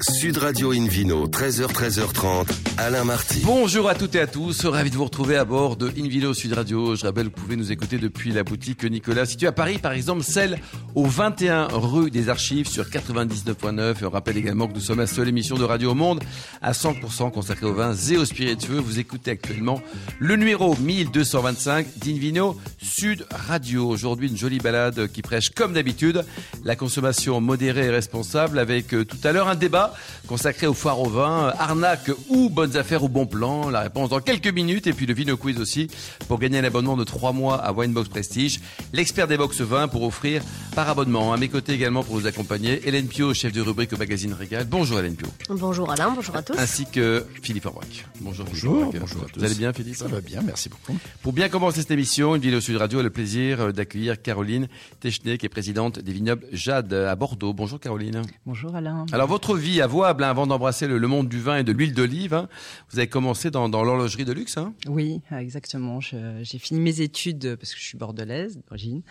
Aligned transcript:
Sud 0.00 0.38
Radio 0.38 0.72
Invino, 0.72 1.28
13h, 1.28 1.66
13h30, 1.66 2.48
Alain 2.78 3.04
Marty. 3.04 3.42
Bonjour 3.44 3.88
à 3.88 3.94
toutes 3.94 4.14
et 4.14 4.20
à 4.20 4.26
tous, 4.26 4.64
ravi 4.64 4.90
de 4.90 4.96
vous 4.96 5.04
retrouver 5.04 5.36
à 5.36 5.44
bord 5.44 5.76
de 5.76 5.88
Invino 5.88 6.32
Sud 6.32 6.54
Radio. 6.54 6.96
Je 6.96 7.04
rappelle, 7.04 7.26
vous 7.26 7.30
pouvez 7.30 7.56
nous 7.56 7.70
écouter 7.70 7.98
depuis 7.98 8.32
la 8.32 8.42
boutique 8.42 8.84
Nicolas, 8.84 9.26
située 9.26 9.48
à 9.48 9.52
Paris, 9.52 9.78
par 9.78 9.92
exemple, 9.92 10.22
celle 10.22 10.58
au 10.94 11.04
21 11.04 11.68
rue 11.70 12.10
des 12.10 12.30
Archives 12.30 12.68
sur 12.68 12.84
99.9. 12.84 14.00
Et 14.00 14.04
on 14.06 14.10
rappelle 14.10 14.38
également 14.38 14.66
que 14.66 14.72
nous 14.72 14.80
sommes 14.80 14.98
la 14.98 15.06
seule 15.06 15.28
émission 15.28 15.56
de 15.56 15.64
radio 15.64 15.90
au 15.90 15.94
monde 15.94 16.20
à 16.62 16.72
100% 16.72 17.30
consacrée 17.30 17.66
aux 17.66 17.74
vins 17.74 17.94
et 17.94 18.16
aux 18.16 18.24
spiritueux. 18.24 18.78
Vous 18.78 18.98
écoutez 18.98 19.30
actuellement 19.30 19.82
le 20.18 20.36
numéro 20.36 20.74
1225 20.76 21.98
d'Invino 21.98 22.56
Sud 22.80 23.26
Radio. 23.30 23.88
Aujourd'hui, 23.88 24.28
une 24.28 24.38
jolie 24.38 24.58
balade 24.58 25.08
qui 25.12 25.20
prêche, 25.20 25.50
comme 25.50 25.74
d'habitude, 25.74 26.24
la 26.64 26.76
consommation 26.76 27.40
modérée 27.40 27.86
et 27.86 27.90
responsable 27.90 28.58
avec 28.58 28.94
euh, 28.94 29.04
tout 29.04 29.18
à 29.22 29.32
l'heure 29.32 29.48
un 29.48 29.54
débat 29.54 29.81
consacré 30.26 30.66
aux 30.66 30.74
foires 30.74 31.00
au 31.00 31.08
vin, 31.08 31.52
arnaque 31.58 32.10
ou 32.28 32.48
bonnes 32.48 32.76
affaires 32.76 33.02
ou 33.04 33.08
bon 33.08 33.26
plan. 33.26 33.70
La 33.70 33.80
réponse 33.80 34.10
dans 34.10 34.20
quelques 34.20 34.52
minutes 34.52 34.86
et 34.86 34.92
puis 34.92 35.06
le 35.06 35.14
Vino 35.14 35.36
Quiz 35.36 35.58
aussi 35.60 35.88
pour 36.28 36.38
gagner 36.38 36.58
un 36.58 36.64
abonnement 36.64 36.96
de 36.96 37.04
3 37.04 37.32
mois 37.32 37.56
à 37.56 37.72
Winebox 37.72 38.08
Prestige. 38.08 38.60
L'expert 38.92 39.26
des 39.26 39.36
box 39.36 39.60
vin 39.60 39.88
pour 39.88 40.02
offrir 40.02 40.42
par 40.74 40.88
abonnement. 40.88 41.32
À 41.32 41.36
mes 41.36 41.48
côtés 41.48 41.72
également 41.72 42.02
pour 42.02 42.16
vous 42.16 42.26
accompagner, 42.26 42.86
Hélène 42.86 43.06
Pio, 43.06 43.34
chef 43.34 43.52
de 43.52 43.60
rubrique 43.60 43.92
au 43.92 43.96
magazine 43.96 44.32
Régal. 44.32 44.66
Bonjour 44.66 44.98
Hélène 44.98 45.16
Pio. 45.16 45.28
Bonjour 45.50 45.90
Alain, 45.90 46.10
bonjour 46.14 46.36
à 46.36 46.42
tous. 46.42 46.58
Ainsi 46.58 46.86
que 46.86 47.26
Philippe 47.42 47.66
Orbrac. 47.66 48.06
Bonjour. 48.20 48.46
Bonjour, 48.46 48.92
bonjour 48.92 49.26
Vous 49.36 49.44
allez 49.44 49.54
bien 49.54 49.72
Philippe 49.72 49.96
Ça 49.96 50.08
va 50.08 50.20
bien, 50.20 50.42
merci 50.42 50.68
beaucoup. 50.68 50.96
Pour 51.22 51.32
bien 51.32 51.48
commencer 51.48 51.80
cette 51.80 51.90
émission, 51.90 52.34
une 52.34 52.42
vidéo 52.42 52.60
Sud 52.60 52.76
Radio 52.76 53.00
a 53.00 53.02
le 53.02 53.10
plaisir 53.10 53.72
d'accueillir 53.72 54.20
Caroline 54.20 54.68
Technet 55.00 55.38
qui 55.38 55.46
est 55.46 55.48
présidente 55.48 55.98
des 55.98 56.12
vignobles 56.12 56.46
Jade 56.52 56.92
à 56.92 57.14
Bordeaux. 57.16 57.52
Bonjour 57.52 57.80
Caroline. 57.80 58.22
Bonjour 58.46 58.74
Alain. 58.74 59.06
Alors 59.12 59.28
votre 59.28 59.56
vie 59.56 59.71
avouable 59.80 60.24
hein, 60.24 60.30
avant 60.30 60.46
d'embrasser 60.46 60.86
le, 60.86 61.00
monde 61.06 61.28
du 61.28 61.40
vin 61.40 61.58
et 61.58 61.64
de 61.64 61.72
l'huile 61.72 61.94
d'olive, 61.94 62.34
hein, 62.34 62.48
vous 62.90 62.98
avez 62.98 63.08
commencé 63.08 63.50
dans, 63.50 63.68
l'horlogerie 63.68 64.24
de 64.24 64.32
luxe. 64.32 64.56
Hein 64.56 64.74
oui, 64.86 65.20
exactement. 65.30 66.00
J'ai 66.00 66.58
fini 66.58 66.80
mes 66.80 67.00
études 67.00 67.56
parce 67.56 67.72
que 67.72 67.80
je 67.80 67.84
suis 67.84 67.98
bordelaise 67.98 68.60
d'origine. 68.68 69.02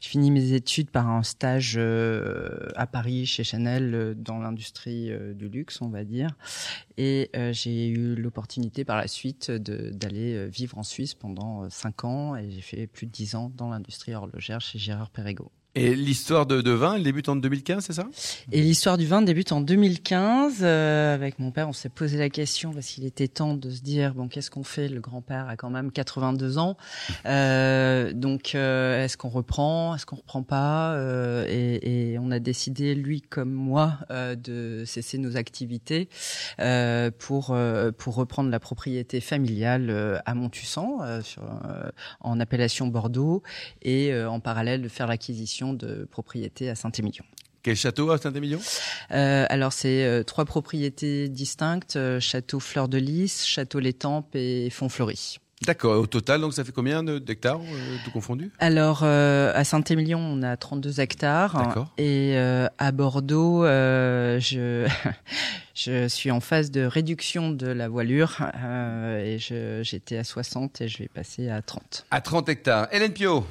J'ai 0.00 0.10
fini 0.10 0.30
mes 0.30 0.52
études 0.52 0.90
par 0.90 1.08
un 1.08 1.22
stage 1.22 1.74
euh, 1.76 2.68
à 2.74 2.86
Paris 2.86 3.26
chez 3.26 3.44
Chanel 3.44 3.94
euh, 3.94 4.14
dans 4.14 4.38
l'industrie 4.38 5.10
euh, 5.10 5.34
du 5.34 5.48
luxe, 5.48 5.80
on 5.80 5.88
va 5.88 6.04
dire. 6.04 6.30
Et 6.98 7.30
j'ai 7.52 7.88
eu 7.88 8.14
l'opportunité 8.14 8.84
par 8.84 8.96
la 8.96 9.06
suite 9.06 9.50
d'aller 9.50 10.48
vivre 10.48 10.78
en 10.78 10.82
Suisse 10.82 11.12
pendant 11.12 11.68
cinq 11.68 12.04
ans 12.04 12.36
et 12.36 12.50
j'ai 12.50 12.62
fait 12.62 12.86
plus 12.86 13.06
de 13.06 13.12
dix 13.12 13.34
ans 13.34 13.52
dans 13.54 13.68
l'industrie 13.68 14.14
horlogère 14.14 14.62
chez 14.62 14.78
Gérard 14.78 15.10
Perregaux. 15.10 15.52
Et 15.76 15.94
l'histoire 15.94 16.46
de, 16.46 16.62
de, 16.62 16.70
vin, 16.70 16.94
elle 16.94 17.02
débute 17.02 17.28
en 17.28 17.36
2015, 17.36 17.84
c'est 17.84 17.92
ça? 17.92 18.06
Et 18.50 18.62
l'histoire 18.62 18.96
du 18.96 19.06
vin 19.06 19.20
débute 19.20 19.52
en 19.52 19.60
2015. 19.60 20.60
Euh, 20.62 21.14
avec 21.14 21.38
mon 21.38 21.50
père, 21.50 21.68
on 21.68 21.72
s'est 21.72 21.90
posé 21.90 22.16
la 22.16 22.30
question 22.30 22.72
parce 22.72 22.86
qu'il 22.86 23.04
était 23.04 23.28
temps 23.28 23.54
de 23.54 23.70
se 23.70 23.82
dire 23.82 24.14
bon, 24.14 24.28
qu'est-ce 24.28 24.50
qu'on 24.50 24.64
fait? 24.64 24.88
Le 24.88 25.00
grand-père 25.00 25.48
a 25.48 25.56
quand 25.56 25.70
même 25.70 25.92
82 25.92 26.58
ans, 26.58 26.76
euh, 27.26 28.12
donc 28.12 28.54
euh, 28.54 29.04
est-ce 29.04 29.16
qu'on 29.16 29.28
reprend? 29.28 29.94
Est-ce 29.94 30.06
qu'on 30.06 30.16
reprend 30.16 30.42
pas? 30.42 30.94
Euh, 30.94 31.44
et, 31.48 32.12
et, 32.12 32.18
on 32.18 32.30
a 32.30 32.38
décidé, 32.38 32.94
lui 32.94 33.20
comme 33.20 33.52
moi, 33.52 33.98
euh, 34.10 34.34
de 34.34 34.84
cesser 34.86 35.18
nos 35.18 35.36
activités 35.36 36.08
pour 37.18 37.56
pour 37.98 38.14
reprendre 38.14 38.50
la 38.50 38.60
propriété 38.60 39.20
familiale 39.20 40.22
à 40.24 40.34
Montussan, 40.34 41.22
sur, 41.22 41.42
en 42.20 42.40
appellation 42.40 42.86
Bordeaux, 42.86 43.42
et 43.82 44.14
en 44.14 44.40
parallèle 44.40 44.82
de 44.82 44.88
faire 44.88 45.06
l'acquisition 45.06 45.65
de 45.72 46.06
propriétés 46.10 46.68
à 46.70 46.74
Saint-Émilion. 46.74 47.24
Quel 47.66 47.74
château 47.74 48.12
à 48.12 48.18
Saint-Émilion? 48.18 48.60
Euh, 49.10 49.44
Alors 49.48 49.72
c'est 49.72 50.04
euh, 50.04 50.22
trois 50.22 50.44
propriétés 50.44 51.28
distinctes 51.28 51.96
euh, 51.96 52.20
château 52.20 52.60
Fleur 52.60 52.86
de 52.86 52.96
Lys, 52.96 53.44
château 53.44 53.80
l'Étampes 53.80 54.36
et 54.36 54.70
Fontfleury. 54.70 55.38
D'accord. 55.62 55.98
Au 55.98 56.06
total, 56.06 56.42
donc 56.42 56.54
ça 56.54 56.62
fait 56.62 56.70
combien 56.70 57.02
d'hectares, 57.02 57.58
tout 58.04 58.12
confondu? 58.12 58.52
Alors 58.60 59.02
à 59.02 59.64
Saint-Émilion, 59.64 60.20
on 60.20 60.44
a 60.44 60.56
32 60.56 61.00
hectares. 61.00 61.60
D'accord. 61.60 61.92
Et 61.98 62.36
à 62.36 62.92
Bordeaux, 62.92 63.64
je 63.64 64.86
je 65.74 66.06
suis 66.06 66.30
en 66.30 66.38
phase 66.38 66.70
de 66.70 66.82
réduction 66.82 67.50
de 67.50 67.66
la 67.66 67.88
voilure 67.88 68.42
et 69.18 69.38
j'étais 69.82 70.18
à 70.18 70.24
60 70.24 70.82
et 70.82 70.88
je 70.88 70.98
vais 70.98 71.08
passer 71.08 71.48
à 71.48 71.62
30. 71.62 72.06
À 72.12 72.20
30 72.20 72.48
hectares. 72.50 72.86
Hélène 72.92 73.12
Pio 73.14 73.44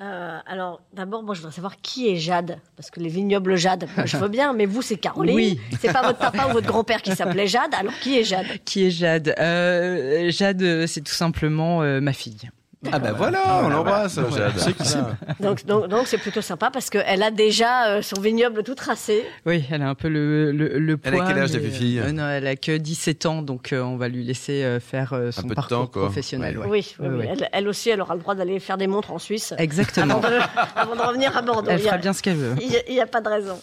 euh, 0.00 0.38
alors, 0.46 0.80
d'abord, 0.92 1.22
moi, 1.24 1.34
je 1.34 1.40
voudrais 1.40 1.54
savoir 1.54 1.80
qui 1.80 2.08
est 2.08 2.16
Jade, 2.16 2.60
parce 2.76 2.90
que 2.90 3.00
les 3.00 3.08
vignobles 3.08 3.56
Jade, 3.56 3.88
moi, 3.96 4.06
je 4.06 4.16
veux 4.18 4.28
bien, 4.28 4.52
mais 4.52 4.66
vous, 4.66 4.80
c'est 4.80 4.96
Caroline. 4.96 5.34
Oui. 5.34 5.60
C'est 5.80 5.92
pas 5.92 6.02
votre 6.02 6.18
papa 6.18 6.46
ou 6.48 6.52
votre 6.52 6.66
grand-père 6.68 7.02
qui 7.02 7.14
s'appelait 7.16 7.48
Jade. 7.48 7.74
Alors, 7.76 7.92
qui 8.00 8.16
est 8.18 8.24
Jade? 8.24 8.46
Qui 8.64 8.86
est 8.86 8.90
Jade? 8.90 9.34
Euh, 9.38 10.30
Jade, 10.30 10.86
c'est 10.86 11.00
tout 11.00 11.12
simplement 11.14 11.82
euh, 11.82 12.00
ma 12.00 12.12
fille. 12.12 12.48
Ah 12.92 13.00
ben 13.00 13.12
voilà, 13.12 13.42
ah, 13.44 13.62
on 13.64 13.68
l'embrasse. 13.70 14.18
Voilà. 14.18 14.50
donc 15.40 15.66
donc 15.66 15.88
donc 15.88 16.06
c'est 16.06 16.18
plutôt 16.18 16.40
sympa 16.42 16.70
parce 16.70 16.90
qu'elle 16.90 17.24
a 17.24 17.32
déjà 17.32 17.88
euh, 17.88 18.02
son 18.02 18.20
vignoble 18.20 18.62
tout 18.62 18.76
tracé. 18.76 19.24
Oui, 19.46 19.64
elle 19.68 19.82
a 19.82 19.88
un 19.88 19.96
peu 19.96 20.08
le 20.08 20.52
le, 20.52 20.78
le 20.78 20.96
poids. 20.96 21.10
Elle 21.12 21.20
a 21.20 21.26
quel 21.26 21.38
âge 21.40 21.50
ta 21.52 21.58
fille 21.58 21.98
euh, 21.98 22.12
Non, 22.12 22.28
elle 22.28 22.46
a 22.46 22.54
que 22.54 22.76
17 22.76 23.26
ans, 23.26 23.42
donc 23.42 23.72
euh, 23.72 23.82
on 23.82 23.96
va 23.96 24.06
lui 24.06 24.22
laisser 24.22 24.62
euh, 24.62 24.78
faire 24.78 25.12
euh, 25.12 25.32
son 25.32 25.46
un 25.46 25.48
peu 25.48 25.54
parcours 25.56 25.78
de 25.78 25.84
temps, 25.86 25.90
quoi. 25.90 26.02
professionnel. 26.04 26.56
Ouais. 26.56 26.66
ouais. 26.66 26.84
Oui. 27.00 27.26
Elle, 27.28 27.48
elle 27.50 27.66
aussi, 27.68 27.90
elle 27.90 28.00
aura 28.00 28.14
le 28.14 28.20
droit 28.20 28.36
d'aller 28.36 28.60
faire 28.60 28.78
des 28.78 28.86
montres 28.86 29.10
en 29.12 29.18
Suisse. 29.18 29.54
Exactement. 29.58 30.18
Avant 30.18 30.28
de, 30.28 30.38
avant 30.76 30.94
de 30.96 31.02
revenir 31.02 31.36
à 31.36 31.42
Bordeaux. 31.42 31.70
Elle 31.70 31.80
a- 31.80 31.84
fera 31.84 31.98
bien 31.98 32.12
ce 32.12 32.22
qu'elle 32.22 32.36
veut. 32.36 32.54
Il 32.60 32.94
n'y 32.94 33.00
a, 33.00 33.06
pas 33.06 33.20
de 33.20 33.28
raison. 33.28 33.58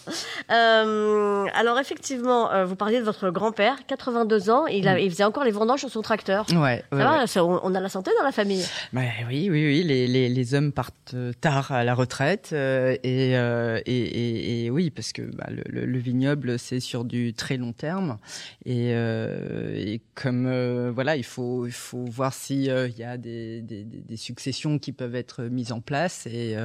Euh, 0.52 1.46
alors 1.54 1.78
effectivement, 1.78 2.52
euh, 2.52 2.66
vous 2.66 2.76
parliez 2.76 2.98
de 2.98 3.04
votre 3.04 3.30
grand-père, 3.30 3.76
82 3.86 4.50
ans, 4.50 4.66
il, 4.66 4.86
a, 4.88 4.98
il 4.98 5.10
faisait 5.10 5.24
encore 5.24 5.44
les 5.44 5.52
vendanges 5.52 5.80
sur 5.80 5.90
son 5.90 6.02
tracteur. 6.02 6.44
Ouais, 6.52 6.84
ouais, 6.92 7.26
Ça 7.26 7.42
va, 7.42 7.60
on 7.62 7.74
a 7.74 7.80
la 7.80 7.88
santé 7.88 8.10
dans 8.18 8.24
la 8.24 8.32
famille. 8.32 8.64
Bah 8.92 9.00
oui, 9.28 9.48
oui, 9.50 9.66
oui. 9.66 9.82
Les, 9.82 10.06
les, 10.06 10.28
les 10.28 10.54
hommes 10.54 10.72
partent 10.72 11.12
euh, 11.14 11.32
tard 11.40 11.72
à 11.72 11.84
la 11.84 11.94
retraite 11.94 12.50
euh, 12.52 12.96
et, 13.02 13.36
euh, 13.36 13.80
et, 13.84 13.92
et, 13.96 14.64
et 14.64 14.70
oui, 14.70 14.90
parce 14.90 15.12
que 15.12 15.22
bah, 15.22 15.48
le, 15.50 15.62
le, 15.68 15.86
le 15.86 15.98
vignoble 15.98 16.58
c'est 16.58 16.80
sur 16.80 17.04
du 17.04 17.32
très 17.34 17.56
long 17.56 17.72
terme 17.72 18.18
et, 18.64 18.92
euh, 18.94 19.74
et 19.76 20.00
comme 20.14 20.48
voilà, 20.90 21.16
il 21.16 21.24
faut 21.24 21.66
il 21.66 21.72
faut 21.72 22.04
voir 22.04 22.32
si 22.32 22.64
il 22.66 22.94
y 22.98 23.02
a 23.02 23.16
des, 23.18 23.60
des, 23.62 23.84
des 23.84 23.98
des 23.98 24.16
successions 24.16 24.78
qui 24.78 24.92
peuvent 24.92 25.14
être 25.16 25.42
mises 25.44 25.72
en 25.72 25.80
place 25.80 26.26
et 26.26 26.56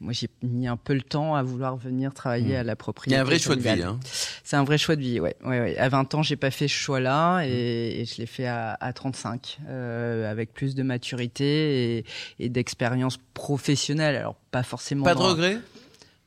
moi 0.00 0.12
j'ai 0.12 0.28
mis 0.42 0.66
un 0.68 0.76
peu 0.76 0.94
le 0.94 1.02
temps 1.02 1.34
à 1.34 1.42
vouloir 1.42 1.76
venir 1.76 2.12
travailler 2.14 2.34
Mmh. 2.54 2.56
à 2.56 2.62
la 2.64 2.72
Il 2.72 2.76
propriété. 2.76 3.14
y 3.16 3.18
a 3.18 3.22
un 3.22 3.24
vrai 3.24 3.38
choix 3.38 3.56
de 3.56 3.60
vie. 3.60 3.82
Hein. 3.82 3.98
C'est 4.42 4.56
un 4.56 4.64
vrai 4.64 4.76
choix 4.76 4.96
de 4.96 5.00
vie, 5.00 5.20
ouais. 5.20 5.36
ouais, 5.44 5.60
ouais. 5.60 5.78
À 5.78 5.88
20 5.88 6.14
ans, 6.14 6.22
j'ai 6.22 6.36
pas 6.36 6.50
fait 6.50 6.68
ce 6.68 6.74
choix-là 6.74 7.42
et, 7.46 8.00
et 8.00 8.04
je 8.04 8.16
l'ai 8.18 8.26
fait 8.26 8.46
à, 8.46 8.76
à 8.80 8.92
35, 8.92 9.58
euh, 9.68 10.30
avec 10.30 10.52
plus 10.52 10.74
de 10.74 10.82
maturité 10.82 11.73
et, 11.74 12.04
et 12.38 12.48
d'expérience 12.48 13.18
professionnelle. 13.34 14.16
Alors 14.16 14.36
pas 14.50 14.62
forcément. 14.62 15.04
Pas 15.04 15.14
de 15.14 15.20
regret 15.20 15.58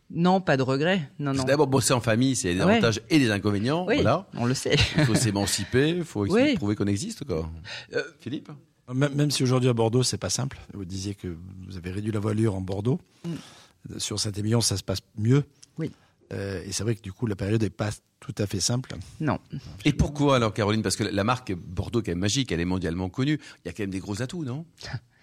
Non, 0.10 0.40
pas 0.42 0.56
de 0.58 0.64
regret. 0.64 1.10
Non, 1.20 1.34
non. 1.34 1.44
D'abord, 1.44 1.68
bosser 1.68 1.94
en 1.94 2.02
famille, 2.02 2.36
c'est 2.36 2.54
des 2.54 2.62
Ouais. 2.64 2.72
avantages 2.74 3.02
et 3.10 3.20
des 3.20 3.30
inconvénients. 3.32 3.86
Oui, 3.88 3.96
Voilà. 3.96 4.28
on 4.36 4.46
le 4.46 4.54
sait. 4.54 4.76
Il 4.98 5.06
faut 5.06 5.16
s'émanciper, 5.16 5.90
il 5.90 6.04
faut 6.04 6.26
Oui. 6.28 6.56
prouver 6.56 6.76
qu'on 6.76 6.88
existe. 6.88 7.24
Quoi. 7.26 7.50
Euh, 7.94 8.04
Philippe? 8.20 8.50
Même, 8.94 9.14
même 9.16 9.32
si 9.32 9.44
aujourd'hui 9.44 9.68
à 9.70 9.74
Bordeaux, 9.74 10.04
c'est 10.04 10.18
pas 10.18 10.30
simple. 10.30 10.58
Vous 10.74 10.86
disiez 10.86 11.14
que 11.14 11.28
vous 11.68 11.76
avez 11.76 11.92
réduit 11.92 12.12
la 12.14 12.20
voilure 12.20 12.56
en 12.56 12.62
Bordeaux. 12.62 13.02
Mm. 13.26 13.98
Sur 14.00 14.20
Saint-Émilion, 14.20 14.62
ça 14.62 14.78
se 14.78 14.84
passe 14.84 15.00
mieux. 15.18 15.44
Oui. 15.78 15.92
Euh, 16.34 16.62
et 16.66 16.72
c'est 16.72 16.84
vrai 16.84 16.96
que 16.96 17.02
du 17.02 17.12
coup, 17.12 17.26
la 17.26 17.36
période 17.36 17.62
n'est 17.62 17.70
pas 17.70 17.90
tout 18.22 18.36
à 18.38 18.48
fait 18.48 18.60
simple. 18.62 18.96
Non. 19.20 19.40
Et 19.86 19.92
pourquoi 19.94 20.38
alors, 20.38 20.54
Caroline? 20.54 20.82
Parce 20.84 20.96
que 20.96 21.04
la 21.04 21.24
marque 21.26 21.54
Bordeaux, 21.54 22.02
qui 22.02 22.12
est 22.12 22.16
magique, 22.16 22.52
elle 22.54 22.60
est 22.62 22.66
mondialement 22.66 23.10
connue. 23.10 23.40
Il 23.64 23.68
y 23.68 23.70
a 23.70 23.74
quand 23.74 23.84
même 23.84 23.90
des 23.92 24.00
gros 24.00 24.22
atouts, 24.22 24.44
non? 24.46 24.66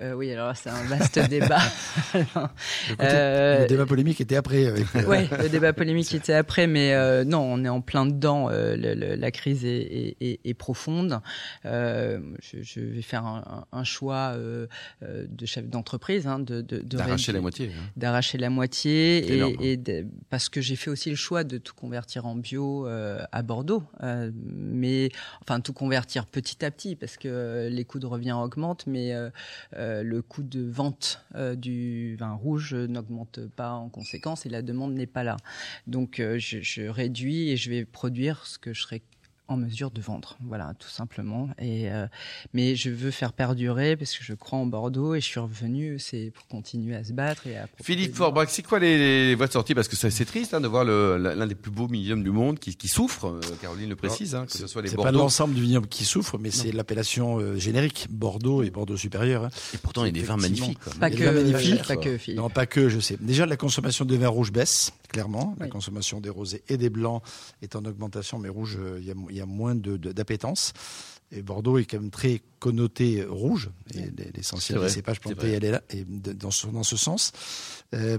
Euh, 0.00 0.12
oui, 0.14 0.32
alors 0.32 0.56
c'est 0.56 0.70
un 0.70 0.84
vaste 0.84 1.18
débat. 1.28 1.58
Euh, 3.00 3.62
le 3.62 3.66
débat 3.66 3.86
polémique 3.86 4.20
était 4.20 4.36
après. 4.36 4.64
Euh, 4.66 4.76
Ouais, 5.06 5.28
le 5.42 5.48
débat 5.50 5.72
polémique 5.72 6.14
était 6.14 6.32
après, 6.32 6.66
mais 6.66 6.94
euh, 6.94 7.24
non, 7.24 7.40
on 7.40 7.64
est 7.64 7.68
en 7.68 7.80
plein 7.80 8.06
dedans. 8.06 8.48
euh, 8.50 8.76
le- 8.76 8.94
le- 8.94 9.14
la 9.16 9.30
crise 9.30 9.64
est, 9.64 9.76
est- 9.80 10.16
est- 10.20 10.40
est 10.44 10.54
profonde. 10.54 11.20
Euh, 11.64 12.20
je, 12.40 12.62
je 12.62 12.80
vais 12.80 13.02
faire 13.02 13.24
un, 13.72 13.84
choix 13.84 14.36
de 14.36 15.46
chef 15.46 15.66
d'entreprise, 15.68 16.26
hein, 16.26 16.38
de, 16.38 16.60
de, 16.60 16.78
de 16.78 16.96
D'arracher 16.96 17.32
la 17.32 17.40
moitié. 17.40 17.66
hein. 17.74 17.82
d'arracher 17.96 18.38
la 18.38 18.50
moitié 18.50 19.32
énorme. 19.34 19.54
et, 19.60 19.72
et 19.72 19.76
de- 19.76 20.06
parce 20.28 20.48
que 20.48 20.60
j'ai 20.60 20.76
fait 20.76 20.90
aussi 20.90 21.10
le 21.10 21.16
choix 21.16 21.44
de 21.44 21.58
tout 21.58 21.74
convertir 21.74 22.26
en 22.26 22.36
bio 22.36 22.86
euh, 22.86 23.20
à 23.32 23.42
Bordeaux, 23.42 23.82
euh, 24.02 24.30
mais 24.34 25.10
enfin 25.42 25.60
tout 25.60 25.72
convertir 25.72 26.26
petit 26.26 26.64
à 26.64 26.70
petit 26.70 26.94
parce 26.96 27.16
que 27.16 27.68
les 27.70 27.84
coûts 27.84 27.98
de 27.98 28.06
revient 28.06 28.32
augmentent, 28.32 28.86
mais 28.86 29.12
euh, 29.80 30.02
le 30.02 30.20
coût 30.20 30.42
de 30.42 30.60
vente 30.60 31.24
euh, 31.34 31.54
du 31.54 32.14
vin 32.16 32.34
rouge 32.34 32.74
n'augmente 32.74 33.40
pas 33.48 33.72
en 33.72 33.88
conséquence 33.88 34.44
et 34.44 34.50
la 34.50 34.60
demande 34.60 34.92
n'est 34.92 35.06
pas 35.06 35.24
là. 35.24 35.38
Donc 35.86 36.20
euh, 36.20 36.38
je, 36.38 36.60
je 36.60 36.82
réduis 36.82 37.48
et 37.48 37.56
je 37.56 37.70
vais 37.70 37.86
produire 37.86 38.46
ce 38.46 38.58
que 38.58 38.74
je 38.74 38.82
serais 38.82 39.02
en 39.50 39.56
mesure 39.56 39.90
de 39.90 40.00
vendre. 40.00 40.36
Voilà, 40.42 40.72
tout 40.78 40.88
simplement. 40.88 41.48
Et 41.58 41.90
euh, 41.90 42.06
mais 42.54 42.76
je 42.76 42.88
veux 42.90 43.10
faire 43.10 43.32
perdurer 43.32 43.96
parce 43.96 44.16
que 44.16 44.24
je 44.24 44.32
crois 44.34 44.58
en 44.58 44.66
Bordeaux 44.66 45.14
et 45.14 45.20
je 45.20 45.26
suis 45.26 45.40
revenu, 45.40 45.98
c'est 45.98 46.30
pour 46.34 46.46
continuer 46.46 46.94
à 46.96 47.04
se 47.04 47.12
battre 47.12 47.46
et 47.46 47.56
à. 47.58 47.66
Philippe 47.82 48.14
Forbach, 48.14 48.48
c'est 48.50 48.62
quoi 48.62 48.78
les, 48.78 48.96
les 49.28 49.34
voies 49.34 49.46
de 49.48 49.52
sortie? 49.52 49.74
Parce 49.74 49.88
que 49.88 49.96
c'est 49.96 50.24
triste 50.24 50.54
hein, 50.54 50.60
de 50.60 50.68
voir 50.68 50.84
l'un 50.84 51.46
des 51.46 51.54
plus 51.54 51.70
beaux 51.70 51.86
vignobles 51.86 52.22
du 52.22 52.30
monde 52.30 52.58
qui, 52.58 52.76
qui 52.76 52.88
souffre. 52.88 53.26
euh, 53.26 53.40
Caroline 53.60 53.88
le 53.88 53.96
précise, 53.96 54.34
hein, 54.34 54.46
que 54.46 54.52
ce 54.52 54.66
soit 54.66 54.82
les 54.82 54.88
C'est 54.88 54.96
pas 54.96 55.10
l'ensemble 55.12 55.54
du 55.54 55.62
vignoble 55.62 55.88
qui 55.88 56.04
souffre, 56.04 56.38
mais 56.38 56.50
c'est 56.50 56.72
l'appellation 56.72 57.38
euh, 57.40 57.56
générique 57.56 58.06
Bordeaux 58.10 58.62
et 58.62 58.70
Bordeaux 58.70 58.96
supérieur. 58.96 59.44
hein. 59.44 59.50
Et 59.74 59.78
pourtant, 59.78 60.04
il 60.04 60.08
y 60.08 60.10
a 60.10 60.12
des 60.12 60.26
vins 60.26 60.36
magnifiques. 60.36 60.78
quoi. 60.78 60.92
Pas 61.00 61.10
que, 61.10 61.16
y 61.16 61.26
a 61.26 61.32
vins 61.32 61.42
magnifiques, 61.42 61.86
pas 61.86 61.94
quoi. 61.96 62.04
que 62.04 62.18
Philippe. 62.18 62.40
Non, 62.40 62.50
pas 62.50 62.66
que, 62.66 62.88
je 62.88 63.00
sais. 63.00 63.16
Déjà, 63.20 63.46
la 63.46 63.56
consommation 63.56 64.04
de 64.04 64.16
vin 64.16 64.28
rouge 64.28 64.52
baisse, 64.52 64.92
clairement. 65.08 65.54
La 65.58 65.64
Oui. 65.66 65.70
consommation 65.70 66.20
des 66.20 66.30
rosés 66.30 66.62
et 66.68 66.76
des 66.76 66.90
blancs 66.90 67.22
est 67.62 67.74
en 67.76 67.84
augmentation, 67.84 68.38
mais 68.38 68.48
rouge, 68.48 68.78
il 68.98 69.04
y 69.04 69.10
a, 69.10 69.14
il 69.30 69.39
y 69.40 69.42
a 69.42 69.46
moins 69.46 69.74
d'appétence. 69.74 70.72
Et 71.32 71.42
Bordeaux 71.42 71.78
est 71.78 71.84
quand 71.84 72.00
même 72.00 72.10
très 72.10 72.42
connoté 72.58 73.22
rouge. 73.24 73.70
Et 73.94 74.10
l'essentiel 74.34 74.78
des 74.80 74.88
cépages 74.88 75.20
plantés, 75.20 75.50
elle 75.52 75.64
est 75.64 75.70
là, 75.70 75.82
et 75.90 76.04
de- 76.04 76.32
dans 76.32 76.50
ce, 76.50 76.66
dans 76.66 76.82
ce 76.82 76.96
sens. 76.96 77.30
Euh, 77.94 78.18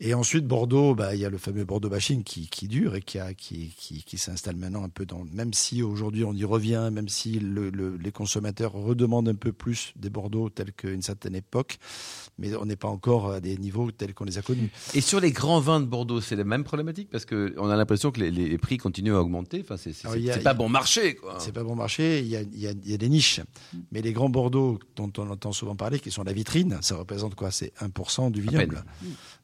et 0.00 0.12
ensuite, 0.12 0.46
Bordeaux, 0.46 0.94
bah, 0.94 1.14
il 1.14 1.20
y 1.20 1.24
a 1.24 1.30
le 1.30 1.38
fameux 1.38 1.64
Bordeaux 1.64 1.88
bashing 1.88 2.24
qui, 2.24 2.48
qui 2.48 2.66
dure 2.68 2.94
et 2.96 3.00
qui, 3.00 3.18
a, 3.18 3.32
qui, 3.32 3.72
qui, 3.76 4.02
qui 4.02 4.18
s'installe 4.18 4.56
maintenant 4.56 4.82
un 4.84 4.88
peu 4.88 5.06
dans. 5.06 5.24
Même 5.32 5.54
si 5.54 5.82
aujourd'hui 5.82 6.24
on 6.24 6.32
y 6.34 6.44
revient, 6.44 6.90
même 6.92 7.08
si 7.08 7.38
le, 7.38 7.70
le- 7.70 7.96
les 7.96 8.10
consommateurs 8.12 8.72
redemandent 8.72 9.28
un 9.28 9.34
peu 9.36 9.52
plus 9.52 9.92
des 9.96 10.10
Bordeaux 10.10 10.50
tels 10.50 10.72
qu'à 10.72 10.90
une 10.90 11.02
certaine 11.02 11.34
époque, 11.36 11.78
mais 12.38 12.54
on 12.56 12.66
n'est 12.66 12.76
pas 12.76 12.88
encore 12.88 13.30
à 13.30 13.40
des 13.40 13.56
niveaux 13.56 13.90
tels 13.92 14.14
qu'on 14.14 14.24
les 14.24 14.36
a 14.36 14.42
connus. 14.42 14.70
Et 14.94 15.00
sur 15.00 15.20
les 15.20 15.30
grands 15.30 15.60
vins 15.60 15.80
de 15.80 15.86
Bordeaux, 15.86 16.20
c'est 16.20 16.36
la 16.36 16.44
même 16.44 16.64
problématique 16.64 17.08
parce 17.10 17.24
que 17.24 17.54
on 17.56 17.70
a 17.70 17.76
l'impression 17.76 18.10
que 18.10 18.20
les, 18.20 18.30
les 18.32 18.58
prix 18.58 18.78
continuent 18.78 19.14
à 19.14 19.20
augmenter. 19.20 19.60
Enfin, 19.62 19.76
c'est 19.76 19.92
pas 20.42 20.54
bon 20.54 20.68
marché, 20.68 21.14
quoi. 21.14 21.38
C'est 21.38 21.52
pas 21.52 21.62
bon 21.62 21.76
marché, 21.76 22.18
il 22.20 22.26
y 22.26 22.36
a, 22.36 22.42
y 22.42 22.66
a- 22.66 22.74
y 22.84 22.94
a 22.94 22.96
des 22.98 23.08
niches. 23.08 23.40
Mais 23.92 24.02
les 24.02 24.12
grands 24.12 24.28
Bordeaux 24.28 24.80
dont 24.96 25.12
on 25.18 25.30
entend 25.30 25.52
souvent 25.52 25.76
parler, 25.76 26.00
qui 26.00 26.10
sont 26.10 26.24
la 26.24 26.32
vitrine, 26.32 26.78
ça 26.82 26.96
représente 26.96 27.36
quoi? 27.36 27.52
C'est 27.52 27.72
1% 27.80 28.32
du 28.32 28.40
vignoble. 28.40 28.84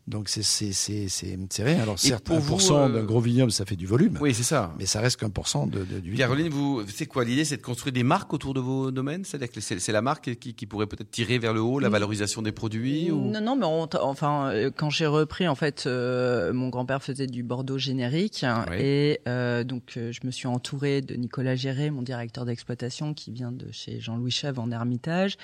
Donc 0.06 0.28
c'est 0.28 0.42
c'est- 0.42 0.72
c'est- 0.72 1.08
c'est- 1.08 1.38
c'est 1.50 1.62
rien. 1.62 1.80
Alors 1.82 1.98
certes, 1.98 2.24
pour 2.24 2.38
vous, 2.38 2.56
1% 2.56 2.88
euh, 2.88 2.88
d'un 2.88 3.04
gros 3.04 3.20
vignoble, 3.20 3.52
ça 3.52 3.64
fait 3.64 3.76
du 3.76 3.86
volume, 3.86 4.16
Oui, 4.20 4.34
c'est 4.34 4.42
ça. 4.42 4.74
mais 4.78 4.86
ça 4.86 5.00
reste 5.00 5.20
qu'un 5.20 5.30
pour 5.30 5.46
cent 5.46 5.66
de, 5.68 5.80
de- 5.80 5.84
du 5.84 6.10
vignoble. 6.10 6.16
Caroline, 6.16 6.48
vous, 6.48 6.82
c'est 6.88 7.06
quoi 7.06 7.24
l'idée? 7.24 7.44
C'est 7.44 7.58
de 7.58 7.62
construire 7.62 7.92
des 7.92 8.02
marques 8.02 8.32
autour 8.32 8.52
de 8.54 8.60
vos 8.60 8.90
domaines? 8.90 9.24
C'est-à-dire 9.24 9.50
que 9.52 9.60
c'est 9.60 9.78
c'est 9.78 9.92
la 9.92 10.02
marque 10.02 10.34
qui, 10.36 10.54
qui 10.54 10.66
pourrait 10.66 10.86
peut-être 10.86 11.10
tirer 11.10 11.38
vers 11.38 11.52
le 11.54 11.60
haut 11.60 11.78
la 11.78 11.88
Mm. 11.88 11.92
valorisation 11.92 12.42
des 12.42 12.50
produits 12.50 13.10
ou... 13.12 13.30
Non, 13.30 13.40
non, 13.40 13.54
mais 13.56 13.66
on 13.66 13.88
enfin, 14.02 14.50
euh, 14.52 14.70
quand 14.74 14.90
j'ai 14.90 15.06
repris, 15.06 15.46
en 15.46 15.54
fait, 15.54 15.84
euh, 15.86 16.52
mon 16.52 16.70
grand-père 16.70 17.02
faisait 17.02 17.26
du 17.28 17.42
Bordeaux 17.44 17.78
générique 17.78 18.44
Oui. 18.70 18.76
et 18.80 19.20
euh, 19.28 19.62
donc 19.64 19.92
je 19.96 20.26
me 20.26 20.30
suis 20.32 20.48
entourée 20.48 21.02
de 21.02 21.14
Nicolas 21.14 21.54
Géré, 21.54 21.90
mon 21.90 22.02
directeur 22.02 22.44
d'exploitation, 22.46 23.14
qui 23.14 23.30
vient 23.30 23.52
de 23.52 23.66
chez 23.70 24.00
Jean-Louis 24.00 24.30
Chèvre 24.32 24.60
en 24.62 24.70
Ermitage, 24.72 25.36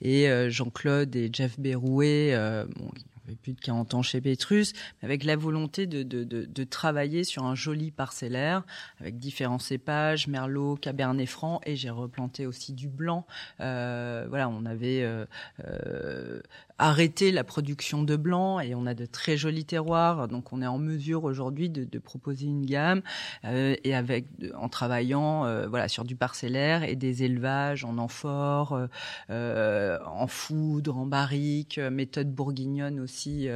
et 0.00 0.28
euh, 0.30 0.48
Jean-Claude 0.48 1.14
et 1.16 1.28
Jeff 1.32 1.58
Berrouet, 1.60 2.30
euh, 2.32 2.64
bon, 2.76 2.90
plus 3.34 3.54
de 3.54 3.60
40 3.60 3.94
ans 3.94 4.02
chez 4.02 4.20
Petrus, 4.20 4.72
avec 5.02 5.24
la 5.24 5.36
volonté 5.36 5.86
de, 5.86 6.02
de, 6.02 6.24
de, 6.24 6.64
travailler 6.64 7.24
sur 7.24 7.44
un 7.44 7.54
joli 7.54 7.90
parcellaire 7.90 8.64
avec 9.00 9.18
différents 9.18 9.58
cépages, 9.58 10.28
Merlot, 10.28 10.76
Cabernet 10.76 11.28
Franc, 11.28 11.60
et 11.64 11.76
j'ai 11.76 11.90
replanté 11.90 12.46
aussi 12.46 12.72
du 12.72 12.88
blanc. 12.88 13.26
Euh, 13.60 14.26
voilà, 14.28 14.48
on 14.48 14.64
avait 14.66 15.02
euh, 15.02 16.40
arrêté 16.78 17.32
la 17.32 17.42
production 17.44 18.02
de 18.02 18.16
blanc 18.16 18.60
et 18.60 18.74
on 18.74 18.86
a 18.86 18.94
de 18.94 19.06
très 19.06 19.36
jolis 19.36 19.64
terroirs, 19.64 20.28
donc 20.28 20.52
on 20.52 20.60
est 20.60 20.66
en 20.66 20.78
mesure 20.78 21.24
aujourd'hui 21.24 21.70
de, 21.70 21.84
de 21.84 21.98
proposer 21.98 22.46
une 22.46 22.66
gamme 22.66 23.00
euh, 23.44 23.74
et 23.82 23.94
avec 23.94 24.26
en 24.58 24.68
travaillant 24.68 25.46
euh, 25.46 25.66
voilà 25.68 25.88
sur 25.88 26.04
du 26.04 26.16
parcellaire 26.16 26.82
et 26.84 26.94
des 26.96 27.22
élevages 27.22 27.84
en 27.84 27.96
amphore, 27.98 28.72
euh, 28.74 28.86
euh, 29.30 29.98
en 30.06 30.26
foudre, 30.26 30.96
en 30.98 31.06
barrique, 31.06 31.78
méthode 31.78 32.30
bourguignonne 32.34 33.00
aussi 33.00 33.48